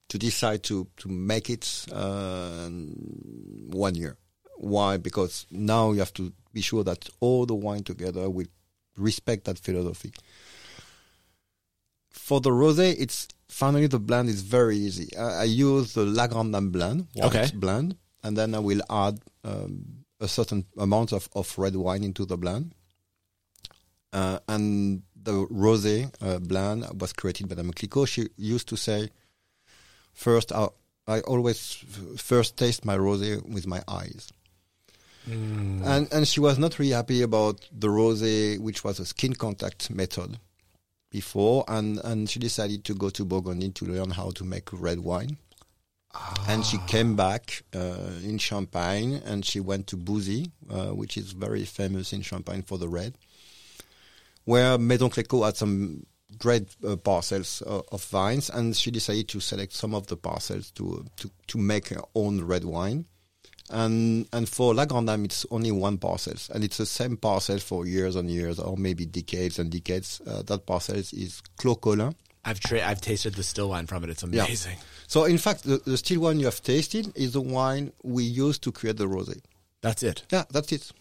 to 0.08 0.18
decide 0.18 0.62
to 0.64 0.86
to 0.96 1.08
make 1.08 1.50
it 1.50 1.86
uh, 1.92 2.68
one 3.70 3.94
year. 3.94 4.16
Why? 4.58 4.96
Because 4.96 5.46
now 5.50 5.92
you 5.92 5.98
have 6.00 6.12
to 6.14 6.32
be 6.52 6.60
sure 6.60 6.84
that 6.84 7.08
all 7.20 7.46
the 7.46 7.54
wine 7.54 7.82
together 7.84 8.30
will 8.30 8.46
respect 8.96 9.44
that 9.44 9.58
philosophy. 9.58 10.12
For 12.10 12.40
the 12.40 12.50
rosé, 12.50 12.94
it's 12.98 13.28
finally 13.62 13.88
the 13.88 13.98
blend 14.08 14.28
is 14.28 14.40
very 14.42 14.76
easy. 14.86 15.08
I, 15.16 15.42
I 15.44 15.44
use 15.44 15.92
the 15.94 16.04
La 16.18 16.26
Grande 16.26 16.72
blend, 16.72 17.06
white 17.14 17.26
Okay. 17.26 17.46
blend, 17.54 17.96
and 18.24 18.36
then 18.36 18.54
I 18.54 18.58
will 18.68 18.82
add 18.90 19.16
um, 19.44 20.04
a 20.20 20.28
certain 20.28 20.64
amount 20.76 21.12
of, 21.12 21.28
of 21.34 21.46
red 21.58 21.76
wine 21.76 22.04
into 22.04 22.24
the 22.26 22.36
blend. 22.36 22.74
Uh, 24.12 24.38
and 24.48 25.02
the 25.26 25.46
rosé 25.64 25.94
uh, 26.20 26.38
blend 26.38 26.80
was 27.00 27.12
created 27.12 27.48
by 27.48 27.54
Madame 27.54 27.72
Clicquot. 27.72 28.06
She 28.06 28.28
used 28.36 28.68
to 28.68 28.76
say, 28.76 29.10
first, 30.12 30.52
I, 30.52 30.68
I 31.06 31.20
always 31.32 31.58
f- 31.82 32.20
first 32.20 32.56
taste 32.56 32.84
my 32.84 32.96
rosé 32.96 33.42
with 33.54 33.66
my 33.66 33.82
eyes. 33.88 34.32
And 35.26 36.04
and 36.12 36.28
she 36.28 36.40
was 36.40 36.58
not 36.58 36.78
really 36.78 36.92
happy 36.92 37.22
about 37.22 37.56
the 37.72 37.88
rosé, 37.88 38.58
which 38.58 38.84
was 38.84 39.00
a 39.00 39.04
skin 39.06 39.34
contact 39.34 39.90
method, 39.90 40.38
before, 41.14 41.64
and 41.68 42.00
and 42.04 42.28
she 42.28 42.40
decided 42.40 42.84
to 42.84 42.92
go 42.92 43.08
to 43.08 43.24
Burgundy 43.24 43.70
to 43.70 43.84
learn 43.86 44.10
how 44.10 44.30
to 44.32 44.44
make 44.44 44.68
red 44.72 44.98
wine. 44.98 45.38
And 46.48 46.64
she 46.64 46.78
came 46.86 47.14
back 47.16 47.62
uh, 47.74 48.10
in 48.22 48.38
Champagne, 48.38 49.22
and 49.24 49.44
she 49.44 49.60
went 49.60 49.86
to 49.88 49.96
Bouzy, 49.96 50.50
uh, 50.68 50.90
which 50.90 51.16
is 51.16 51.32
very 51.32 51.64
famous 51.64 52.12
in 52.12 52.22
Champagne 52.22 52.62
for 52.62 52.78
the 52.78 52.88
red, 52.88 53.14
where 54.44 54.76
Maison 54.78 55.10
Clicquot 55.10 55.44
had 55.44 55.56
some 55.56 56.04
great 56.38 56.74
uh, 56.84 56.96
parcels 56.96 57.62
uh, 57.62 57.82
of 57.92 58.02
vines, 58.04 58.50
and 58.50 58.76
she 58.76 58.90
decided 58.90 59.28
to 59.28 59.40
select 59.40 59.72
some 59.72 59.94
of 59.94 60.08
the 60.08 60.16
parcels 60.16 60.72
to 60.72 61.04
to 61.16 61.30
to 61.46 61.58
make 61.58 61.88
her 61.88 62.02
own 62.14 62.42
red 62.42 62.64
wine. 62.64 63.06
And 63.70 64.28
and 64.32 64.48
for 64.48 64.74
La 64.74 64.84
Grande 64.84 65.06
Dame, 65.06 65.24
it's 65.24 65.46
only 65.50 65.72
one 65.72 65.96
parcel, 65.96 66.34
and 66.54 66.62
it's 66.62 66.76
the 66.76 66.86
same 66.86 67.16
parcel 67.16 67.58
for 67.58 67.86
years 67.86 68.14
and 68.14 68.30
years, 68.30 68.58
or 68.58 68.76
maybe 68.76 69.06
decades 69.06 69.58
and 69.58 69.70
decades. 69.70 70.20
Uh, 70.26 70.42
that 70.42 70.66
parcel 70.66 70.96
is 70.96 71.42
Clos 71.56 71.78
Colin. 71.80 72.14
I've 72.44 72.60
tra- 72.60 72.86
I've 72.86 73.00
tasted 73.00 73.34
the 73.34 73.42
still 73.42 73.70
wine 73.70 73.86
from 73.86 74.04
it. 74.04 74.10
It's 74.10 74.22
amazing. 74.22 74.76
So 75.06 75.24
in 75.24 75.38
fact, 75.38 75.62
the, 75.62 75.78
the 75.78 75.96
still 75.96 76.20
wine 76.20 76.40
you 76.40 76.44
have 76.44 76.62
tasted 76.62 77.16
is 77.16 77.32
the 77.32 77.40
wine 77.40 77.92
we 78.02 78.24
use 78.24 78.58
to 78.60 78.72
create 78.72 78.98
the 78.98 79.06
rosé. 79.06 79.40
That's 79.80 80.02
it. 80.02 80.24
Yeah, 80.30 80.44
that's 80.50 80.70
it. 80.70 80.92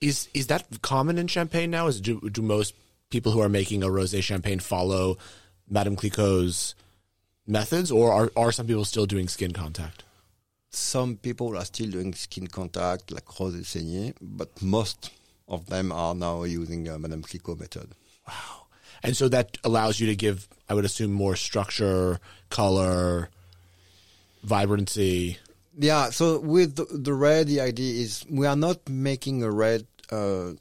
Is 0.00 0.28
is 0.32 0.46
that 0.46 0.64
common 0.80 1.18
in 1.18 1.26
Champagne 1.26 1.70
now? 1.70 1.86
Is 1.86 2.00
do 2.00 2.20
do 2.30 2.40
most 2.40 2.74
people 3.10 3.32
who 3.32 3.40
are 3.40 3.48
making 3.48 3.82
a 3.82 3.88
rosé 3.88 4.22
champagne 4.22 4.58
follow 4.58 5.18
Madame 5.68 5.96
Clicquot's 5.96 6.74
methods, 7.46 7.90
or 7.90 8.12
are 8.12 8.32
are 8.36 8.52
some 8.52 8.66
people 8.66 8.84
still 8.86 9.06
doing 9.06 9.28
skin 9.28 9.52
contact? 9.52 10.04
Some 10.70 11.16
people 11.16 11.56
are 11.56 11.64
still 11.64 11.90
doing 11.90 12.12
skin 12.14 12.46
contact, 12.46 13.10
like 13.10 13.24
Rosé 13.24 13.62
Saigné, 13.62 14.14
but 14.20 14.60
most 14.62 15.10
of 15.48 15.66
them 15.66 15.92
are 15.92 16.14
now 16.14 16.44
using 16.44 16.88
uh, 16.88 16.98
Madame 16.98 17.22
Clicquot 17.22 17.58
method. 17.58 17.92
Wow. 18.26 18.66
And 19.02 19.16
so 19.16 19.28
that 19.28 19.58
allows 19.64 20.00
you 20.00 20.06
to 20.08 20.16
give, 20.16 20.48
I 20.68 20.74
would 20.74 20.84
assume, 20.84 21.12
more 21.12 21.36
structure, 21.36 22.18
color, 22.50 23.30
vibrancy. 24.42 25.38
Yeah, 25.78 26.10
so 26.10 26.40
with 26.40 26.76
the, 26.76 26.86
the 26.90 27.12
red, 27.12 27.46
the 27.46 27.60
idea 27.60 28.02
is 28.02 28.24
we 28.28 28.46
are 28.46 28.56
not 28.56 28.88
making 28.88 29.42
a 29.42 29.50
red 29.50 29.86
uh, 30.10 30.52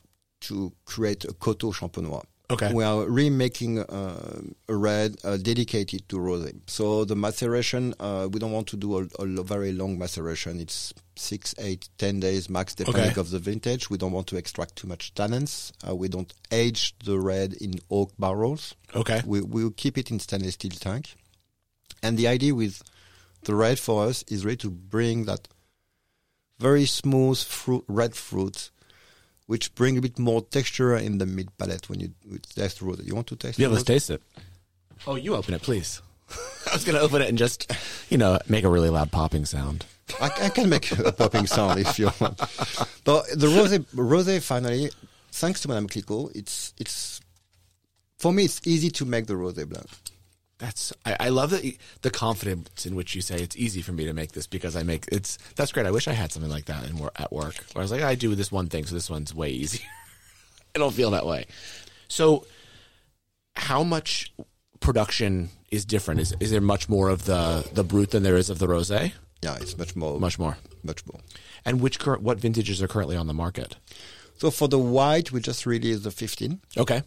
to 0.42 0.72
create 0.86 1.26
a 1.26 1.34
coteaux 1.34 1.72
champenois. 1.72 2.24
Okay. 2.50 2.72
We 2.74 2.84
are 2.84 3.06
remaking 3.06 3.80
uh, 3.80 4.42
a 4.70 4.76
red 4.76 5.18
uh, 5.24 5.38
dedicated 5.38 6.08
to 6.10 6.18
rosé. 6.18 6.54
So 6.68 7.04
the 7.04 7.16
maceration, 7.16 7.96
uh, 8.00 8.28
we 8.32 8.40
don't 8.40 8.52
want 8.52 8.68
to 8.68 8.78
do 8.78 9.00
a, 9.00 9.08
a 9.24 9.44
very 9.44 9.72
long 9.72 9.98
maceration. 9.98 10.60
It's 10.60 10.94
six, 11.16 11.56
eight, 11.58 11.90
ten 11.98 12.20
days 12.20 12.48
max, 12.50 12.76
depending 12.76 13.12
Okay. 13.12 13.20
of 13.20 13.32
the 13.32 13.40
vintage. 13.40 13.90
We 13.90 13.98
don't 13.98 14.12
want 14.12 14.28
to 14.28 14.38
extract 14.38 14.76
too 14.76 14.88
much 14.88 15.14
tannins. 15.16 15.72
Uh, 15.88 15.96
we 15.96 16.08
don't 16.08 16.32
age 16.52 16.94
the 17.04 17.18
red 17.20 17.54
in 17.54 17.80
oak 17.90 18.12
barrels. 18.20 18.76
Okay. 18.94 19.22
We 19.26 19.42
we 19.42 19.70
keep 19.72 19.98
it 19.98 20.12
in 20.12 20.20
stainless 20.20 20.54
steel 20.54 20.72
tank. 20.80 21.16
And 22.04 22.16
the 22.18 22.28
idea 22.28 22.54
with 22.54 22.84
the 23.44 23.56
red 23.56 23.80
for 23.80 24.06
us 24.08 24.24
is 24.28 24.46
really 24.46 24.58
to 24.58 24.70
bring 24.70 25.26
that 25.26 25.48
very 26.60 26.86
smooth 26.86 27.40
fruit, 27.44 27.84
red 27.88 28.16
fruit, 28.16 28.70
which 29.48 29.74
bring 29.76 29.98
a 29.98 30.02
bit 30.02 30.18
more 30.18 30.42
texture 30.42 30.96
in 30.96 31.18
the 31.18 31.26
mid 31.26 31.56
palate 31.58 31.90
when 31.90 32.00
you 32.00 32.12
you 32.24 32.40
taste 32.40 32.82
rose. 32.82 33.02
You 33.04 33.16
want 33.16 33.28
to 33.28 33.36
taste? 33.36 33.60
Yeah, 33.60 33.68
let's 33.68 33.82
rose? 33.82 33.86
taste 33.86 34.10
it. 34.10 34.22
Oh, 35.06 35.16
you 35.16 35.36
open 35.36 35.54
it, 35.54 35.62
please. 35.62 36.02
I 36.72 36.74
was 36.74 36.84
going 36.84 36.96
to 36.98 37.02
open 37.02 37.22
it 37.22 37.30
and 37.30 37.38
just, 37.38 37.72
you 38.10 38.18
know, 38.18 38.40
make 38.48 38.64
a 38.64 38.70
really 38.70 38.90
loud 38.90 39.12
popping 39.12 39.46
sound. 39.46 39.86
I, 40.20 40.32
I 40.46 40.50
can 40.50 40.70
make 40.70 40.92
a 40.92 41.12
popping 41.12 41.46
sound 41.46 41.80
if 41.80 42.00
you 42.00 42.06
want. 42.20 42.38
But 43.04 43.28
the 43.36 43.48
rosé, 43.48 43.80
rosé 43.94 44.42
finally, 44.42 44.90
thanks 45.32 45.62
to 45.62 45.68
Madame 45.68 45.88
Clicquot, 45.88 46.32
it's 46.36 46.74
it's 46.80 47.22
for 48.18 48.32
me 48.34 48.46
it's 48.46 48.62
easy 48.66 48.90
to 48.92 49.06
make 49.06 49.28
the 49.28 49.34
rosé 49.34 49.68
blanc. 49.68 49.88
That's 50.58 50.94
I, 51.06 51.18
I 51.20 51.30
love 51.30 51.52
you, 51.64 51.74
the 52.02 52.10
confidence 52.10 52.86
in 52.86 52.96
which 52.96 53.14
you 53.16 53.22
say 53.22 53.36
it's 53.36 53.58
easy 53.58 53.82
for 53.82 53.92
me 53.92 54.06
to 54.06 54.14
make 54.14 54.32
this 54.32 54.48
because 54.48 54.76
I 54.76 54.84
make 54.84 55.06
it's 55.12 55.38
that's 55.56 55.72
great. 55.72 55.86
I 55.86 55.92
wish 55.92 56.08
I 56.08 56.14
had 56.14 56.32
something 56.32 56.52
like 56.52 56.66
that 56.66 56.90
in 56.90 56.98
at 57.18 57.32
work 57.32 57.56
where 57.74 57.82
I 57.82 57.82
was 57.82 57.92
like 57.92 58.02
I 58.02 58.16
do 58.16 58.34
this 58.36 58.52
one 58.52 58.68
thing, 58.68 58.86
so 58.86 58.96
this 58.96 59.10
one's 59.10 59.34
way 59.36 59.50
easier. 59.50 59.86
I 60.76 60.80
don't 60.80 60.94
feel 60.94 61.12
that 61.12 61.26
way. 61.26 61.46
So, 62.08 62.46
how 63.56 63.84
much 63.84 64.34
production 64.80 65.50
is 65.72 65.86
different? 65.86 66.20
Is 66.22 66.36
is 66.40 66.52
there 66.52 66.62
much 66.62 66.88
more 66.90 67.10
of 67.10 67.26
the 67.26 67.68
the 67.74 67.84
brut 67.84 68.12
than 68.12 68.24
there 68.24 68.38
is 68.38 68.50
of 68.50 68.60
the 68.60 68.68
rosé? 68.68 69.12
Yeah, 69.42 69.58
it's 69.60 69.78
much 69.78 69.96
more, 69.96 70.20
Much 70.20 70.40
more. 70.40 70.58
much 70.84 71.06
more. 71.06 71.20
And 71.66 71.80
which 71.82 72.00
current 72.00 72.24
what 72.24 72.40
vintages 72.40 72.82
are 72.82 72.88
currently 72.88 73.16
on 73.16 73.28
the 73.28 73.34
market? 73.34 73.76
So 74.38 74.50
for 74.52 74.68
the 74.68 74.80
white, 74.80 75.32
we 75.32 75.40
just 75.40 75.66
released 75.66 76.04
the 76.04 76.12
15. 76.12 76.62
Okay. 76.78 77.04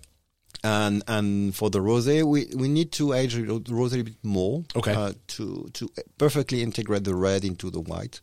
And 0.65 1.03
and 1.07 1.55
for 1.55 1.71
the 1.71 1.79
rosé, 1.79 2.25
we, 2.25 2.47
we 2.57 2.69
need 2.69 2.91
to 2.93 3.13
age 3.13 3.35
the 3.35 3.43
rosé 3.43 4.01
a 4.01 4.05
bit 4.05 4.17
more, 4.25 4.65
Okay. 4.77 4.93
uh, 4.93 5.13
to 5.29 5.69
to 5.75 5.89
perfectly 6.19 6.63
integrate 6.63 7.05
the 7.05 7.15
red 7.15 7.45
into 7.45 7.71
the 7.71 7.81
white. 7.81 8.21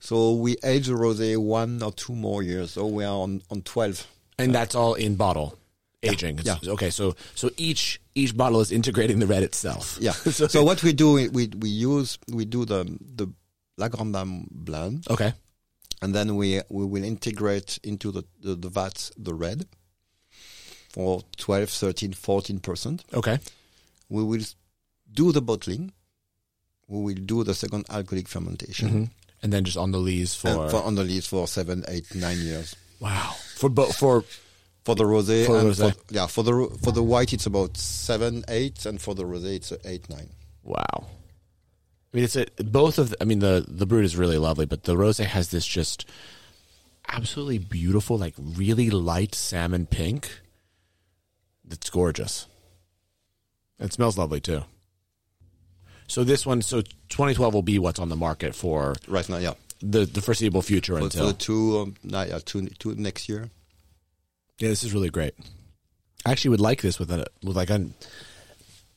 So 0.00 0.32
we 0.32 0.56
age 0.64 0.86
the 0.88 0.94
rosé 0.94 1.36
one 1.36 1.82
or 1.82 1.92
two 1.92 2.14
more 2.14 2.42
years. 2.42 2.72
So 2.72 2.86
we 2.86 3.04
are 3.04 3.14
on 3.16 3.42
on 3.50 3.62
twelve. 3.62 4.06
And 4.38 4.54
that's 4.54 4.74
all 4.74 4.94
in 4.94 5.16
bottle 5.16 5.58
aging. 6.02 6.38
It's- 6.40 6.58
yeah. 6.62 6.72
Okay, 6.72 6.90
so 6.90 7.14
so 7.34 7.50
each 7.56 8.00
each 8.14 8.36
bottle 8.36 8.60
is 8.60 8.72
integrating 8.72 9.18
the 9.20 9.26
red 9.26 9.42
itself. 9.42 9.98
Yeah. 10.00 10.12
so, 10.38 10.48
so 10.48 10.64
what 10.64 10.82
we 10.82 10.92
do, 10.92 11.12
we 11.30 11.48
we 11.58 11.68
use 11.68 12.18
we 12.32 12.44
do 12.44 12.64
the 12.64 12.84
the 13.16 13.28
La 13.78 13.88
Grande 13.88 14.12
Dame 14.14 14.46
blend, 14.50 15.06
okay. 15.08 15.32
and 16.02 16.14
then 16.14 16.36
we 16.36 16.60
we 16.68 16.84
will 16.84 17.04
integrate 17.04 17.78
into 17.84 18.10
the 18.10 18.24
the, 18.40 18.54
the 18.56 18.68
vat 18.68 19.10
the 19.16 19.34
red 19.34 19.66
for 20.92 21.22
12, 21.38 21.68
13, 21.70 22.12
14 22.12 22.60
percent. 22.60 23.04
Okay. 23.14 23.38
we 24.08 24.22
will 24.22 24.44
do 25.12 25.32
the 25.32 25.40
bottling. 25.42 25.92
We 26.88 27.00
will 27.14 27.22
do 27.24 27.42
the 27.44 27.54
second 27.54 27.86
alcoholic 27.90 28.28
fermentation 28.28 28.88
Mhm. 28.90 29.10
And 29.42 29.52
then 29.52 29.64
just 29.64 29.76
on 29.76 29.90
the 29.90 29.98
lees 29.98 30.34
for, 30.36 30.68
for 30.70 30.82
on 30.82 30.94
the 30.94 31.02
lees 31.02 31.26
for 31.26 31.48
seven, 31.48 31.82
eight, 31.88 32.14
nine 32.14 32.38
years. 32.38 32.76
wow 33.00 33.34
for 33.56 33.68
both 33.70 33.96
for 33.96 34.22
For 34.84 34.94
the 34.96 35.04
rosé, 35.04 35.46
For 35.46 35.58
and 35.58 35.70
rosé. 35.70 35.94
For, 35.94 36.14
yeah, 36.14 36.26
for 36.26 36.42
the 36.44 36.52
for 36.82 36.92
the 36.92 37.02
white 37.02 37.32
it's 37.32 37.46
about 37.46 37.76
seven, 37.76 38.44
eight, 38.48 38.84
and 38.86 39.00
for 39.00 39.14
the 39.14 39.22
rosé 39.24 39.56
it's 39.56 39.70
uh, 39.72 39.78
eight, 39.84 40.08
nine. 40.10 40.28
wow. 40.64 41.06
I 42.12 42.16
mean, 42.16 42.24
it's 42.24 42.36
a, 42.36 42.44
both 42.62 42.98
of. 42.98 43.10
The, 43.10 43.16
I 43.22 43.24
mean, 43.24 43.38
the 43.38 43.64
the 43.66 43.86
brut 43.86 44.04
is 44.04 44.16
really 44.16 44.38
lovely, 44.38 44.66
but 44.66 44.82
the 44.84 44.94
rosé 44.96 45.24
has 45.24 45.48
this 45.50 45.64
just 45.66 46.04
absolutely 47.08 47.58
beautiful, 47.58 48.18
like 48.18 48.34
really 48.38 48.90
light 48.90 49.34
salmon 49.34 49.86
pink. 49.86 50.40
That's 51.64 51.90
gorgeous. 51.90 52.46
It 53.78 53.92
smells 53.92 54.18
lovely 54.18 54.40
too. 54.40 54.64
So 56.06 56.24
this 56.24 56.44
one, 56.44 56.62
so 56.62 56.82
2012 56.82 57.54
will 57.54 57.62
be 57.62 57.78
what's 57.78 57.98
on 57.98 58.08
the 58.08 58.16
market 58.16 58.54
for 58.54 58.94
Right 59.08 59.26
now, 59.28 59.38
yeah. 59.38 59.54
the 59.80 60.04
the 60.04 60.20
foreseeable 60.20 60.62
future 60.62 60.94
For, 60.94 60.98
for 61.00 61.04
until 61.04 61.26
the 61.28 61.32
two, 61.32 61.78
um, 61.78 61.94
nah, 62.04 62.22
yeah, 62.24 62.38
two, 62.44 62.66
two 62.78 62.94
next 62.94 63.28
year. 63.28 63.50
Yeah, 64.58 64.68
this 64.68 64.84
is 64.84 64.92
really 64.92 65.10
great. 65.10 65.34
I 66.26 66.30
actually 66.32 66.50
would 66.50 66.60
like 66.60 66.82
this 66.82 66.98
with 66.98 67.10
a 67.10 67.26
with 67.42 67.56
like 67.56 67.70
a 67.70 67.86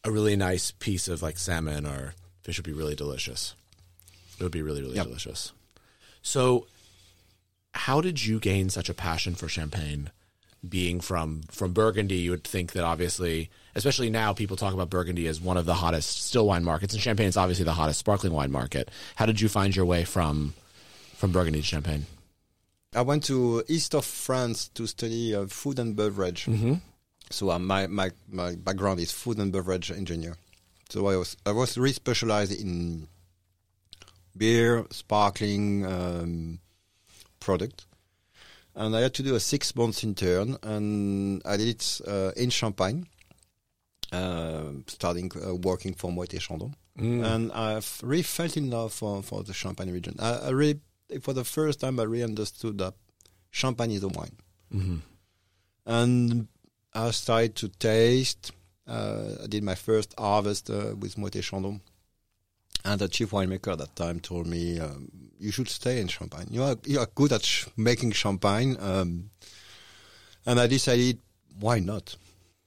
a 0.03 0.11
really 0.11 0.35
nice 0.35 0.71
piece 0.71 1.07
of 1.07 1.21
like 1.23 1.37
salmon 1.37 1.85
or 1.85 2.13
fish 2.43 2.57
would 2.57 2.65
be 2.65 2.73
really 2.73 2.95
delicious. 2.95 3.55
It 4.37 4.43
would 4.43 4.51
be 4.51 4.61
really 4.61 4.81
really 4.81 4.95
Yep. 4.95 5.05
delicious. 5.07 5.51
So, 6.21 6.67
how 7.73 8.01
did 8.01 8.25
you 8.25 8.39
gain 8.39 8.69
such 8.69 8.89
a 8.89 8.93
passion 8.93 9.35
for 9.35 9.47
champagne? 9.47 10.11
Being 10.67 10.99
from 10.99 11.41
from 11.51 11.73
Burgundy, 11.73 12.15
you 12.15 12.31
would 12.31 12.43
think 12.43 12.71
that 12.73 12.83
obviously, 12.83 13.49
especially 13.75 14.09
now, 14.09 14.33
people 14.33 14.57
talk 14.57 14.73
about 14.73 14.89
Burgundy 14.89 15.27
as 15.27 15.39
one 15.39 15.57
of 15.57 15.65
the 15.65 15.75
hottest 15.75 16.25
still 16.25 16.47
wine 16.47 16.63
markets, 16.63 16.93
and 16.93 17.01
Champagne 17.01 17.27
is 17.27 17.37
obviously 17.37 17.65
the 17.65 17.73
hottest 17.73 17.99
sparkling 17.99 18.33
wine 18.33 18.51
market. 18.51 18.89
How 19.15 19.25
did 19.25 19.41
you 19.41 19.49
find 19.49 19.75
your 19.75 19.85
way 19.85 20.05
from 20.05 20.53
from 21.15 21.31
Burgundy 21.31 21.59
to 21.59 21.65
Champagne? 21.65 22.05
I 22.95 23.01
went 23.01 23.25
to 23.25 23.63
east 23.67 23.93
of 23.93 24.05
France 24.05 24.69
to 24.69 24.87
study 24.87 25.35
uh, 25.35 25.47
food 25.47 25.79
and 25.79 25.95
beverage. 25.95 26.45
Mm-hmm. 26.45 26.75
So 27.29 27.51
uh, 27.51 27.59
my, 27.59 27.87
my 27.87 28.11
my 28.31 28.55
background 28.55 28.99
is 28.99 29.11
food 29.11 29.37
and 29.37 29.51
beverage 29.51 29.91
engineer. 29.91 30.37
So 30.89 31.07
I 31.07 31.17
was 31.17 31.35
I 31.45 31.51
was 31.51 31.77
really 31.77 31.93
specialized 31.93 32.53
in 32.53 33.07
beer, 34.37 34.85
sparkling 34.91 35.85
um, 35.85 36.59
product, 37.39 37.85
and 38.75 38.95
I 38.95 39.01
had 39.01 39.13
to 39.15 39.23
do 39.23 39.35
a 39.35 39.39
six 39.39 39.75
months 39.75 40.03
intern, 40.03 40.57
and 40.63 41.41
I 41.45 41.57
did 41.57 41.67
it 41.67 42.01
uh, 42.07 42.31
in 42.35 42.49
Champagne, 42.49 43.07
uh, 44.11 44.63
starting 44.87 45.31
uh, 45.35 45.55
working 45.55 45.93
for 45.93 46.11
Moët 46.11 46.39
Chandon, 46.39 46.75
and 46.97 47.51
I've 47.51 47.99
really 48.03 48.23
felt 48.23 48.55
in 48.57 48.69
love 48.69 48.93
for, 48.93 49.21
for 49.23 49.43
the 49.43 49.53
Champagne 49.53 49.91
region. 49.91 50.15
I, 50.19 50.31
I 50.47 50.49
really, 50.51 50.79
for 51.21 51.33
the 51.33 51.43
first 51.43 51.79
time, 51.79 51.99
I 51.99 52.03
really 52.03 52.23
understood 52.23 52.77
that 52.77 52.93
Champagne 53.51 53.91
is 53.91 54.03
a 54.03 54.07
wine 54.09 54.35
Mm-hmm. 54.73 54.97
and 55.85 56.47
I 56.93 57.11
started 57.11 57.55
to 57.57 57.67
taste. 57.69 58.51
Uh, 58.87 59.43
I 59.43 59.47
did 59.47 59.63
my 59.63 59.75
first 59.75 60.13
harvest 60.17 60.69
uh, 60.69 60.95
with 60.99 61.15
Moët 61.15 61.41
Chandon, 61.43 61.81
and 62.85 63.01
the 63.01 63.07
chief 63.09 63.31
winemaker 63.31 63.73
at 63.73 63.79
that 63.79 63.95
time 63.95 64.19
told 64.21 64.47
me, 64.47 64.79
um, 64.79 65.09
"You 65.39 65.51
should 65.51 65.67
stay 65.67 65.99
in 65.99 66.07
Champagne. 66.07 66.47
You 66.49 66.63
are 66.63 66.77
you 66.85 66.99
are 66.99 67.07
good 67.15 67.33
at 67.33 67.43
sh- 67.43 67.65
making 67.75 68.11
champagne." 68.13 68.77
Um, 68.79 69.31
and 70.45 70.59
I 70.59 70.67
decided, 70.67 71.19
why 71.59 71.79
not? 71.79 72.15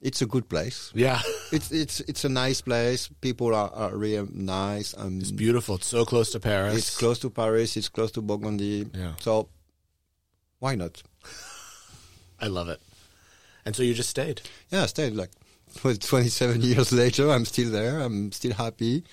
It's 0.00 0.20
a 0.22 0.26
good 0.26 0.48
place. 0.48 0.92
Yeah, 0.94 1.20
It's 1.52 1.72
it's 1.72 2.00
it's 2.00 2.24
a 2.24 2.28
nice 2.28 2.60
place. 2.60 3.08
People 3.20 3.54
are, 3.54 3.70
are 3.72 3.96
really 3.96 4.28
nice. 4.32 4.94
Um, 4.96 5.18
it's 5.20 5.30
beautiful. 5.32 5.76
It's 5.76 5.86
so 5.86 6.04
close 6.04 6.30
to 6.32 6.40
Paris. 6.40 6.76
It's 6.76 6.96
close 6.98 7.18
to 7.20 7.30
Paris. 7.30 7.76
It's 7.76 7.88
close 7.88 8.12
to 8.12 8.22
Burgundy. 8.22 8.86
Yeah. 8.94 9.12
So 9.20 9.48
why 10.58 10.74
not? 10.74 11.02
I 12.40 12.46
love 12.46 12.68
it. 12.68 12.80
And 13.64 13.74
so 13.74 13.82
you 13.82 13.94
just 13.94 14.10
stayed. 14.10 14.40
Yeah, 14.70 14.82
I 14.84 14.86
stayed 14.86 15.14
like 15.14 15.30
well, 15.82 15.96
27 16.00 16.60
years 16.62 16.92
later. 16.92 17.30
I'm 17.30 17.44
still 17.44 17.70
there. 17.70 18.00
I'm 18.00 18.30
still 18.32 18.52
happy. 18.54 19.04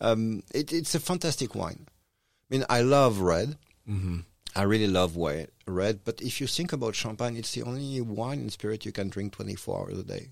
Um, 0.00 0.42
it, 0.54 0.72
it's 0.72 0.94
a 0.94 1.00
fantastic 1.00 1.54
wine. 1.54 1.86
I 1.88 2.54
mean, 2.54 2.64
I 2.68 2.82
love 2.82 3.20
red. 3.20 3.56
Mm-hmm. 3.88 4.18
I 4.54 4.62
really 4.62 4.86
love 4.86 5.16
white, 5.16 5.48
red. 5.66 6.00
But 6.04 6.20
if 6.22 6.40
you 6.40 6.46
think 6.46 6.72
about 6.72 6.94
champagne, 6.94 7.36
it's 7.36 7.52
the 7.52 7.62
only 7.62 8.00
wine 8.00 8.38
and 8.40 8.52
spirit 8.52 8.84
you 8.86 8.92
can 8.92 9.08
drink 9.10 9.32
24 9.34 9.78
hours 9.80 9.98
a 9.98 10.02
day. 10.02 10.28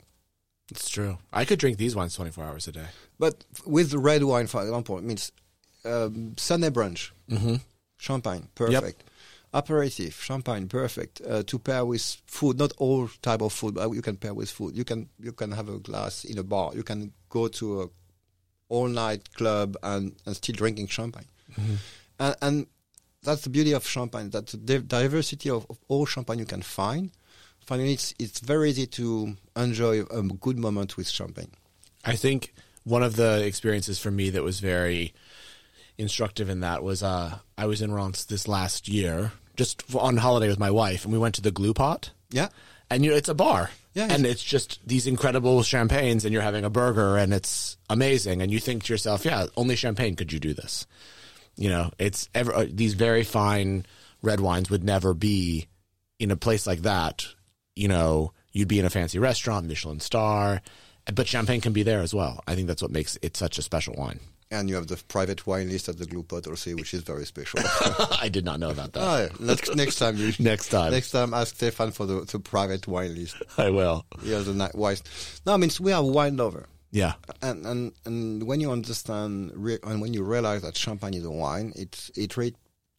It's 0.70 0.88
true. 0.88 1.18
I 1.32 1.44
could 1.44 1.58
drink 1.58 1.76
these 1.76 1.94
wines 1.94 2.14
24 2.16 2.44
hours 2.44 2.68
a 2.68 2.72
day. 2.72 2.86
But 3.18 3.44
with 3.66 3.92
red 3.94 4.22
wine, 4.24 4.46
for 4.46 4.62
example, 4.62 4.96
it 4.98 5.04
means 5.04 5.30
um, 5.84 6.34
Sunday 6.38 6.70
brunch, 6.70 7.10
Mm-hmm. 7.30 7.56
champagne, 7.98 8.48
perfect. 8.54 9.04
Aperitif, 9.52 10.22
champagne, 10.22 10.68
perfect. 10.68 11.20
Uh, 11.28 11.42
to 11.44 11.58
pair 11.58 11.84
with 11.84 12.16
food, 12.26 12.58
not 12.58 12.72
all 12.78 13.08
type 13.22 13.40
of 13.42 13.52
food, 13.52 13.74
but 13.74 13.90
you 13.92 14.02
can 14.02 14.16
pair 14.16 14.34
with 14.34 14.50
food. 14.50 14.76
You 14.76 14.84
can 14.84 15.08
you 15.20 15.32
can 15.32 15.52
have 15.52 15.68
a 15.68 15.78
glass 15.78 16.24
in 16.24 16.38
a 16.38 16.42
bar. 16.42 16.72
You 16.74 16.82
can 16.82 17.12
go 17.28 17.46
to 17.48 17.82
a 17.82 17.86
all 18.68 18.88
night 18.88 19.34
club 19.34 19.76
and, 19.82 20.16
and 20.26 20.36
still 20.36 20.54
drinking 20.54 20.88
champagne. 20.88 21.26
And, 22.18 22.36
and 22.42 22.66
that's 23.22 23.42
the 23.42 23.50
beauty 23.50 23.72
of 23.72 23.86
champagne. 23.86 24.30
That 24.30 24.46
the 24.46 24.78
diversity 24.80 25.50
of, 25.50 25.66
of 25.70 25.78
all 25.88 26.06
champagne 26.06 26.38
you 26.38 26.46
can 26.46 26.62
find. 26.62 27.10
Finally, 27.60 27.94
it's 27.94 28.14
it's 28.18 28.40
very 28.40 28.70
easy 28.70 28.86
to 28.86 29.36
enjoy 29.56 30.02
a 30.02 30.22
good 30.22 30.58
moment 30.58 30.96
with 30.96 31.08
champagne. 31.08 31.52
I 32.04 32.16
think 32.16 32.52
one 32.84 33.02
of 33.02 33.16
the 33.16 33.44
experiences 33.44 33.98
for 33.98 34.10
me 34.10 34.30
that 34.30 34.42
was 34.42 34.60
very 34.60 35.14
instructive 35.96 36.50
in 36.50 36.60
that 36.60 36.82
was 36.82 37.02
uh, 37.02 37.38
I 37.56 37.66
was 37.66 37.80
in 37.80 37.92
Reims 37.92 38.26
this 38.26 38.46
last 38.46 38.88
year, 38.88 39.32
just 39.56 39.82
on 39.94 40.18
holiday 40.18 40.48
with 40.48 40.58
my 40.58 40.70
wife, 40.70 41.04
and 41.04 41.12
we 41.12 41.18
went 41.18 41.34
to 41.36 41.42
the 41.42 41.50
Glue 41.50 41.72
Pot. 41.72 42.10
Yeah. 42.30 42.48
And 42.90 43.04
you 43.04 43.10
know, 43.10 43.16
it's 43.16 43.28
a 43.28 43.34
bar. 43.34 43.70
Yeah, 43.94 44.08
And 44.10 44.26
it's- 44.26 44.42
just 44.42 44.80
these 44.86 45.06
incredible 45.06 45.62
champagnes, 45.62 46.24
and 46.24 46.32
you're 46.32 46.42
having 46.42 46.64
a 46.64 46.70
burger, 46.70 47.16
and 47.16 47.32
it's 47.32 47.76
amazing. 47.88 48.42
And 48.42 48.50
you 48.50 48.58
think 48.58 48.82
to 48.84 48.92
yourself, 48.92 49.24
yeah, 49.24 49.46
only 49.56 49.76
champagne 49.76 50.16
could 50.16 50.32
you 50.32 50.40
do 50.40 50.52
this. 50.52 50.86
You 51.56 51.68
know, 51.68 51.90
it's 51.98 52.28
ever 52.34 52.52
uh, 52.52 52.66
these 52.68 52.94
very 52.94 53.22
fine 53.22 53.86
red 54.20 54.40
wines 54.40 54.68
would 54.70 54.82
never 54.82 55.14
be 55.14 55.68
in 56.18 56.32
a 56.32 56.36
place 56.36 56.66
like 56.66 56.82
that. 56.82 57.24
You 57.76 57.86
know, 57.86 58.32
you'd 58.52 58.66
be 58.68 58.80
in 58.80 58.84
a 58.84 58.90
fancy 58.90 59.20
restaurant, 59.20 59.66
Michelin 59.66 60.00
star, 60.00 60.60
but 61.14 61.28
champagne 61.28 61.60
can 61.60 61.72
be 61.72 61.84
there 61.84 62.00
as 62.00 62.12
well. 62.12 62.42
I 62.48 62.56
think 62.56 62.66
that's 62.66 62.82
what 62.82 62.90
makes 62.90 63.16
it 63.22 63.36
such 63.36 63.58
a 63.58 63.62
special 63.62 63.94
wine. 63.96 64.18
And 64.54 64.68
you 64.68 64.76
have 64.76 64.86
the 64.86 64.96
private 65.08 65.46
wine 65.46 65.68
list 65.68 65.88
at 65.88 65.98
the 65.98 66.06
Glue 66.06 66.22
Pot 66.22 66.46
also, 66.46 66.70
which 66.76 66.94
is 66.94 67.02
very 67.02 67.26
special. 67.26 67.60
I 68.20 68.28
did 68.30 68.44
not 68.44 68.60
know 68.60 68.70
about 68.70 68.92
that. 68.92 69.02
oh, 69.02 69.18
yeah. 69.22 69.46
next, 69.46 69.74
next 69.76 69.96
time 69.96 70.16
you 70.16 70.32
Next 70.38 70.68
time, 70.68 70.92
next 70.92 71.10
time 71.10 71.34
ask 71.34 71.56
Stefan 71.56 71.90
for 71.90 72.06
the, 72.06 72.20
the 72.20 72.38
private 72.38 72.86
wine 72.86 73.14
list. 73.14 73.36
I 73.58 73.70
will. 73.70 74.06
He 74.22 74.30
has 74.32 74.48
a 74.48 74.54
nice 74.54 74.74
wine. 74.74 74.96
No, 75.44 75.54
I 75.54 75.56
mean 75.56 75.70
we 75.80 75.92
are 75.92 76.02
wine 76.04 76.36
lover, 76.36 76.66
Yeah, 76.92 77.14
and 77.42 77.66
and 77.66 77.92
and 78.06 78.42
when 78.44 78.60
you 78.60 78.70
understand 78.70 79.52
re- 79.54 79.78
and 79.82 80.00
when 80.00 80.14
you 80.14 80.22
realize 80.22 80.62
that 80.62 80.76
champagne 80.76 81.14
is 81.14 81.24
a 81.24 81.30
wine, 81.30 81.72
it 81.76 82.10
it 82.14 82.36
really 82.36 82.54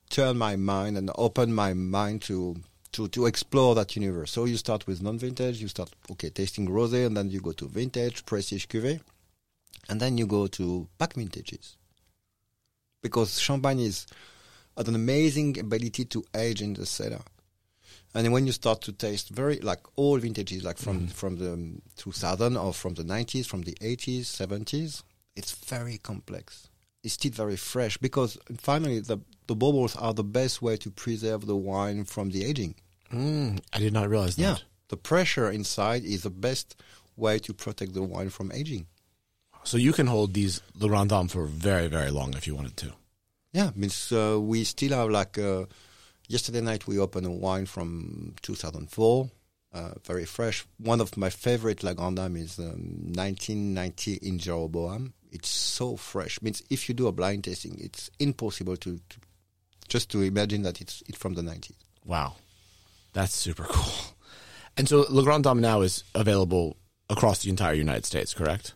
turned 0.09 0.37
my 0.37 0.55
mind 0.55 0.97
and 0.97 1.09
opened 1.15 1.55
my 1.55 1.73
mind 1.73 2.21
to. 2.23 2.55
To, 2.91 3.09
to 3.09 3.25
explore 3.25 3.75
that 3.75 3.93
universe. 3.97 4.31
So 4.31 4.45
you 4.45 4.55
start 4.55 4.87
with 4.87 5.01
non-vintage, 5.01 5.61
you 5.61 5.67
start, 5.67 5.89
okay, 6.11 6.29
tasting 6.29 6.65
rosé, 6.69 7.05
and 7.05 7.17
then 7.17 7.29
you 7.29 7.41
go 7.41 7.51
to 7.51 7.67
vintage, 7.67 8.25
prestige 8.25 8.67
cuvée, 8.67 9.01
and 9.89 9.99
then 9.99 10.17
you 10.17 10.25
go 10.27 10.47
to 10.47 10.87
back 10.97 11.13
vintages. 11.13 11.77
Because 13.01 13.39
champagne 13.39 13.79
is 13.79 14.07
has 14.77 14.87
an 14.87 14.95
amazing 14.95 15.57
ability 15.59 16.05
to 16.05 16.23
age 16.35 16.61
in 16.61 16.73
the 16.73 16.85
cellar. 16.85 17.21
And 18.13 18.31
when 18.31 18.45
you 18.45 18.51
start 18.53 18.81
to 18.83 18.91
taste 18.93 19.29
very 19.29 19.59
like 19.59 19.81
all 19.95 20.17
vintages, 20.17 20.63
like 20.63 20.77
from 20.77 21.07
from 21.07 21.37
the 21.37 21.53
um, 21.53 21.81
2000 21.97 22.57
or 22.57 22.73
from 22.73 22.93
the 22.93 23.03
90s, 23.03 23.45
from 23.45 23.61
the 23.63 23.73
80s, 23.81 24.21
70s, 24.21 25.03
it's 25.35 25.51
very 25.51 25.97
complex. 25.97 26.69
It's 27.03 27.13
still 27.15 27.31
very 27.31 27.57
fresh 27.57 27.97
because 27.97 28.37
finally 28.57 28.99
the 29.01 29.19
the 29.47 29.55
bubbles 29.55 29.95
are 29.95 30.13
the 30.13 30.23
best 30.23 30.61
way 30.61 30.77
to 30.77 30.89
preserve 30.89 31.45
the 31.45 31.55
wine 31.55 32.05
from 32.05 32.29
the 32.31 32.43
aging. 32.45 32.75
mm, 33.11 33.59
I 33.73 33.79
did 33.79 33.93
not 33.93 34.09
realize 34.09 34.37
that. 34.37 34.63
the 34.89 34.97
pressure 34.97 35.51
inside 35.51 36.03
is 36.03 36.23
the 36.23 36.29
best 36.31 36.81
way 37.15 37.37
to 37.39 37.53
protect 37.53 37.93
the 37.93 38.01
wine 38.03 38.29
from 38.29 38.51
aging. 38.51 38.87
So 39.65 39.77
you 39.77 39.93
can 39.93 40.05
hold 40.05 40.33
these 40.33 40.61
Le 40.75 40.87
Grand 40.87 41.09
Dame 41.09 41.27
for 41.27 41.45
very, 41.45 41.87
very 41.87 42.11
long 42.11 42.35
if 42.35 42.45
you 42.45 42.55
wanted 42.55 42.77
to. 42.77 42.93
Yeah, 43.51 43.71
means 43.75 44.11
uh, 44.11 44.39
we 44.39 44.63
still 44.63 44.91
have 44.91 45.09
like 45.09 45.39
uh, 45.39 45.65
yesterday 46.27 46.61
night 46.61 46.87
we 46.87 46.99
opened 46.99 47.25
a 47.25 47.31
wine 47.31 47.65
from 47.65 48.35
2004, 48.43 49.29
uh, 49.73 49.91
very 50.05 50.25
fresh. 50.25 50.65
One 50.77 51.01
of 51.01 51.17
my 51.17 51.31
favorite 51.31 51.83
La 51.83 51.93
Dame 51.93 52.35
is 52.37 52.59
um, 52.59 53.11
1990 53.15 54.19
in 54.21 54.37
Jeroboam. 54.37 55.13
It's 55.31 55.49
so 55.49 55.97
fresh. 55.97 56.41
Means 56.43 56.61
if 56.69 56.87
you 56.87 56.93
do 56.93 57.07
a 57.07 57.11
blind 57.11 57.45
tasting, 57.45 57.75
it's 57.79 58.11
impossible 58.19 58.77
to, 58.77 58.97
to 58.97 59.17
just 59.89 60.11
to 60.11 60.21
imagine 60.21 60.61
that 60.61 60.79
it's 60.79 61.01
it's 61.07 61.17
from 61.17 61.33
the 61.33 61.41
90s. 61.41 61.73
Wow. 62.05 62.35
That's 63.13 63.33
super 63.33 63.63
cool. 63.63 64.13
And 64.77 64.87
so 64.87 65.05
Le 65.09 65.23
Grand 65.23 65.43
Dame 65.43 65.61
now 65.61 65.81
is 65.81 66.03
available 66.13 66.77
across 67.09 67.41
the 67.41 67.49
entire 67.49 67.73
United 67.73 68.05
States, 68.05 68.33
correct? 68.33 68.73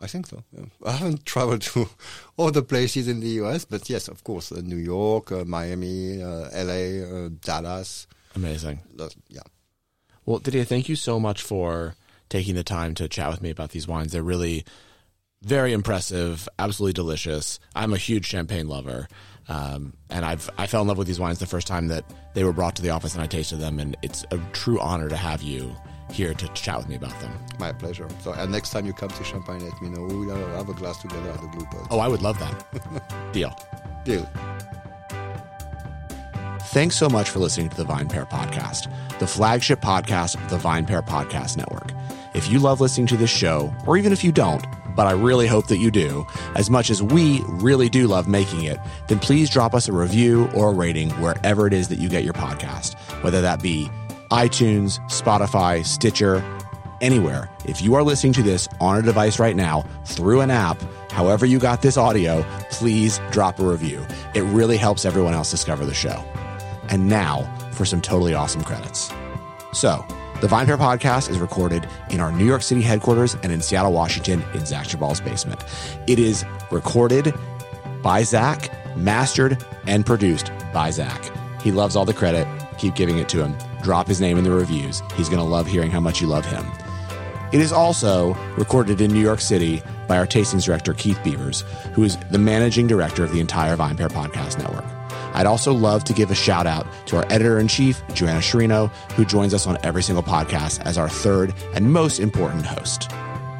I 0.00 0.06
think 0.06 0.26
so. 0.26 0.42
Yeah. 0.52 0.64
I 0.84 0.92
haven't 0.92 1.26
traveled 1.26 1.62
to 1.62 1.88
all 2.36 2.50
the 2.50 2.62
places 2.62 3.06
in 3.08 3.20
the 3.20 3.28
US, 3.42 3.64
but 3.64 3.88
yes, 3.90 4.08
of 4.08 4.24
course, 4.24 4.50
uh, 4.50 4.60
New 4.62 4.76
York, 4.76 5.30
uh, 5.30 5.44
Miami, 5.44 6.22
uh, 6.22 6.48
LA, 6.54 7.04
uh, 7.04 7.28
Dallas. 7.40 8.06
Amazing. 8.34 8.80
yeah. 9.28 9.42
Well, 10.24 10.38
Didier, 10.38 10.64
thank 10.64 10.88
you 10.88 10.96
so 10.96 11.18
much 11.18 11.42
for 11.42 11.96
taking 12.28 12.54
the 12.54 12.64
time 12.64 12.94
to 12.94 13.08
chat 13.08 13.30
with 13.30 13.42
me 13.42 13.50
about 13.50 13.70
these 13.70 13.88
wines. 13.88 14.12
They're 14.12 14.22
really 14.22 14.64
very 15.42 15.72
impressive, 15.72 16.48
absolutely 16.58 16.92
delicious. 16.92 17.58
I'm 17.74 17.92
a 17.92 17.98
huge 17.98 18.26
champagne 18.26 18.68
lover. 18.68 19.08
Um, 19.48 19.94
and 20.08 20.24
I've 20.24 20.48
I 20.56 20.66
fell 20.68 20.82
in 20.82 20.88
love 20.88 20.98
with 20.98 21.08
these 21.08 21.18
wines 21.18 21.40
the 21.40 21.46
first 21.46 21.66
time 21.66 21.88
that 21.88 22.04
they 22.34 22.44
were 22.44 22.52
brought 22.52 22.76
to 22.76 22.82
the 22.82 22.90
office 22.90 23.14
and 23.14 23.22
I 23.22 23.26
tasted 23.26 23.56
them 23.56 23.80
and 23.80 23.96
it's 24.00 24.24
a 24.30 24.38
true 24.52 24.78
honor 24.78 25.08
to 25.08 25.16
have 25.16 25.42
you 25.42 25.74
here 26.12 26.34
to 26.34 26.48
chat 26.48 26.78
with 26.78 26.88
me 26.88 26.96
about 26.96 27.18
them. 27.20 27.32
My 27.58 27.72
pleasure. 27.72 28.08
So, 28.20 28.32
and 28.32 28.50
next 28.50 28.70
time 28.70 28.86
you 28.86 28.92
come 28.92 29.10
to 29.10 29.24
Champagne, 29.24 29.60
let 29.60 29.80
me 29.80 29.88
know. 29.90 30.02
We'll 30.02 30.36
have 30.56 30.68
a 30.68 30.74
glass 30.74 30.98
together 30.98 31.30
at 31.30 31.40
the 31.40 31.48
Blue. 31.48 31.66
Oh, 31.90 31.98
I 31.98 32.08
would 32.08 32.22
love 32.22 32.38
that. 32.38 33.32
Deal. 33.32 33.56
Deal. 34.04 34.28
Thanks 36.72 36.96
so 36.96 37.08
much 37.08 37.30
for 37.30 37.40
listening 37.40 37.68
to 37.70 37.76
the 37.76 37.84
Vine 37.84 38.08
Pair 38.08 38.26
Podcast, 38.26 38.92
the 39.18 39.26
flagship 39.26 39.80
podcast 39.80 40.36
of 40.36 40.50
the 40.50 40.56
Vine 40.56 40.86
Pair 40.86 41.02
Podcast 41.02 41.56
Network. 41.56 41.90
If 42.32 42.48
you 42.48 42.60
love 42.60 42.80
listening 42.80 43.08
to 43.08 43.16
this 43.16 43.30
show, 43.30 43.74
or 43.86 43.96
even 43.96 44.12
if 44.12 44.22
you 44.22 44.30
don't, 44.30 44.64
but 44.94 45.08
I 45.08 45.12
really 45.12 45.48
hope 45.48 45.66
that 45.66 45.78
you 45.78 45.90
do, 45.90 46.26
as 46.54 46.70
much 46.70 46.90
as 46.90 47.02
we 47.02 47.42
really 47.46 47.88
do 47.88 48.06
love 48.06 48.28
making 48.28 48.64
it, 48.64 48.78
then 49.08 49.18
please 49.18 49.50
drop 49.50 49.74
us 49.74 49.88
a 49.88 49.92
review 49.92 50.48
or 50.54 50.70
a 50.70 50.72
rating 50.72 51.10
wherever 51.20 51.66
it 51.66 51.72
is 51.72 51.88
that 51.88 51.98
you 51.98 52.08
get 52.08 52.22
your 52.22 52.34
podcast, 52.34 52.94
whether 53.22 53.40
that 53.40 53.62
be 53.62 53.90
iTunes, 54.30 55.00
Spotify, 55.08 55.84
Stitcher, 55.84 56.44
anywhere. 57.00 57.50
If 57.64 57.82
you 57.82 57.94
are 57.94 58.02
listening 58.02 58.32
to 58.34 58.42
this 58.42 58.68
on 58.80 58.98
a 58.98 59.02
device 59.02 59.38
right 59.38 59.56
now 59.56 59.84
through 60.04 60.40
an 60.40 60.50
app, 60.50 60.80
however 61.10 61.46
you 61.46 61.58
got 61.58 61.82
this 61.82 61.96
audio, 61.96 62.44
please 62.70 63.20
drop 63.30 63.58
a 63.58 63.64
review. 63.64 64.04
It 64.34 64.42
really 64.42 64.76
helps 64.76 65.04
everyone 65.04 65.34
else 65.34 65.50
discover 65.50 65.84
the 65.84 65.94
show. 65.94 66.24
And 66.88 67.08
now 67.08 67.42
for 67.72 67.84
some 67.84 68.00
totally 68.00 68.34
awesome 68.34 68.62
credits. 68.62 69.10
So, 69.72 70.04
the 70.40 70.48
Vine 70.48 70.66
Pair 70.66 70.78
podcast 70.78 71.28
is 71.28 71.38
recorded 71.38 71.86
in 72.08 72.20
our 72.20 72.32
New 72.32 72.46
York 72.46 72.62
City 72.62 72.80
headquarters 72.80 73.36
and 73.42 73.52
in 73.52 73.60
Seattle, 73.60 73.92
Washington, 73.92 74.42
in 74.54 74.64
Zach 74.64 74.86
Geballe's 74.86 75.20
basement. 75.20 75.62
It 76.06 76.18
is 76.18 76.44
recorded 76.70 77.34
by 78.02 78.22
Zach, 78.22 78.70
mastered, 78.96 79.62
and 79.86 80.06
produced 80.06 80.50
by 80.72 80.90
Zach. 80.90 81.30
He 81.60 81.72
loves 81.72 81.94
all 81.94 82.06
the 82.06 82.14
credit. 82.14 82.46
Keep 82.78 82.94
giving 82.94 83.18
it 83.18 83.28
to 83.30 83.44
him. 83.44 83.69
Drop 83.82 84.06
his 84.06 84.20
name 84.20 84.38
in 84.38 84.44
the 84.44 84.50
reviews. 84.50 85.02
He's 85.14 85.28
going 85.28 85.40
to 85.40 85.48
love 85.48 85.66
hearing 85.66 85.90
how 85.90 86.00
much 86.00 86.20
you 86.20 86.26
love 86.26 86.44
him. 86.44 86.64
It 87.52 87.60
is 87.60 87.72
also 87.72 88.34
recorded 88.56 89.00
in 89.00 89.12
New 89.12 89.20
York 89.20 89.40
City 89.40 89.82
by 90.06 90.18
our 90.18 90.26
tastings 90.26 90.64
director, 90.64 90.94
Keith 90.94 91.18
Beavers, 91.24 91.62
who 91.94 92.04
is 92.04 92.16
the 92.30 92.38
managing 92.38 92.86
director 92.86 93.24
of 93.24 93.32
the 93.32 93.40
entire 93.40 93.74
Vine 93.76 93.96
Pair 93.96 94.08
Podcast 94.08 94.58
Network. 94.58 94.84
I'd 95.34 95.46
also 95.46 95.72
love 95.72 96.04
to 96.04 96.12
give 96.12 96.30
a 96.30 96.34
shout 96.34 96.66
out 96.66 96.86
to 97.06 97.16
our 97.16 97.24
editor 97.30 97.58
in 97.58 97.68
chief, 97.68 98.02
Joanna 98.14 98.40
Sciarrino, 98.40 98.88
who 99.12 99.24
joins 99.24 99.54
us 99.54 99.66
on 99.66 99.78
every 99.82 100.02
single 100.02 100.22
podcast 100.22 100.80
as 100.84 100.98
our 100.98 101.08
third 101.08 101.54
and 101.74 101.92
most 101.92 102.20
important 102.20 102.66
host. 102.66 103.10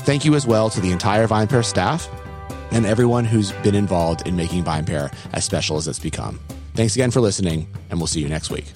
Thank 0.03 0.25
you 0.25 0.35
as 0.35 0.47
well 0.47 0.71
to 0.71 0.81
the 0.81 0.93
entire 0.93 1.27
Vine 1.27 1.47
Pair 1.47 1.63
staff 1.63 2.09
and 2.73 2.87
everyone 2.87 3.25
who's 3.25 3.53
been 3.63 3.75
involved 3.75 4.27
in 4.27 4.37
making 4.37 4.65
Vine 4.65 4.85
Pair 4.85 5.11
as 5.33 5.45
special 5.45 5.77
as 5.77 5.89
it's 5.89 5.99
become. 5.99 6.39
Thanks 6.75 6.95
again 6.95 7.11
for 7.11 7.21
listening, 7.21 7.69
and 7.91 7.99
we'll 7.99 8.07
see 8.07 8.21
you 8.21 8.29
next 8.29 8.51
week. 8.51 8.67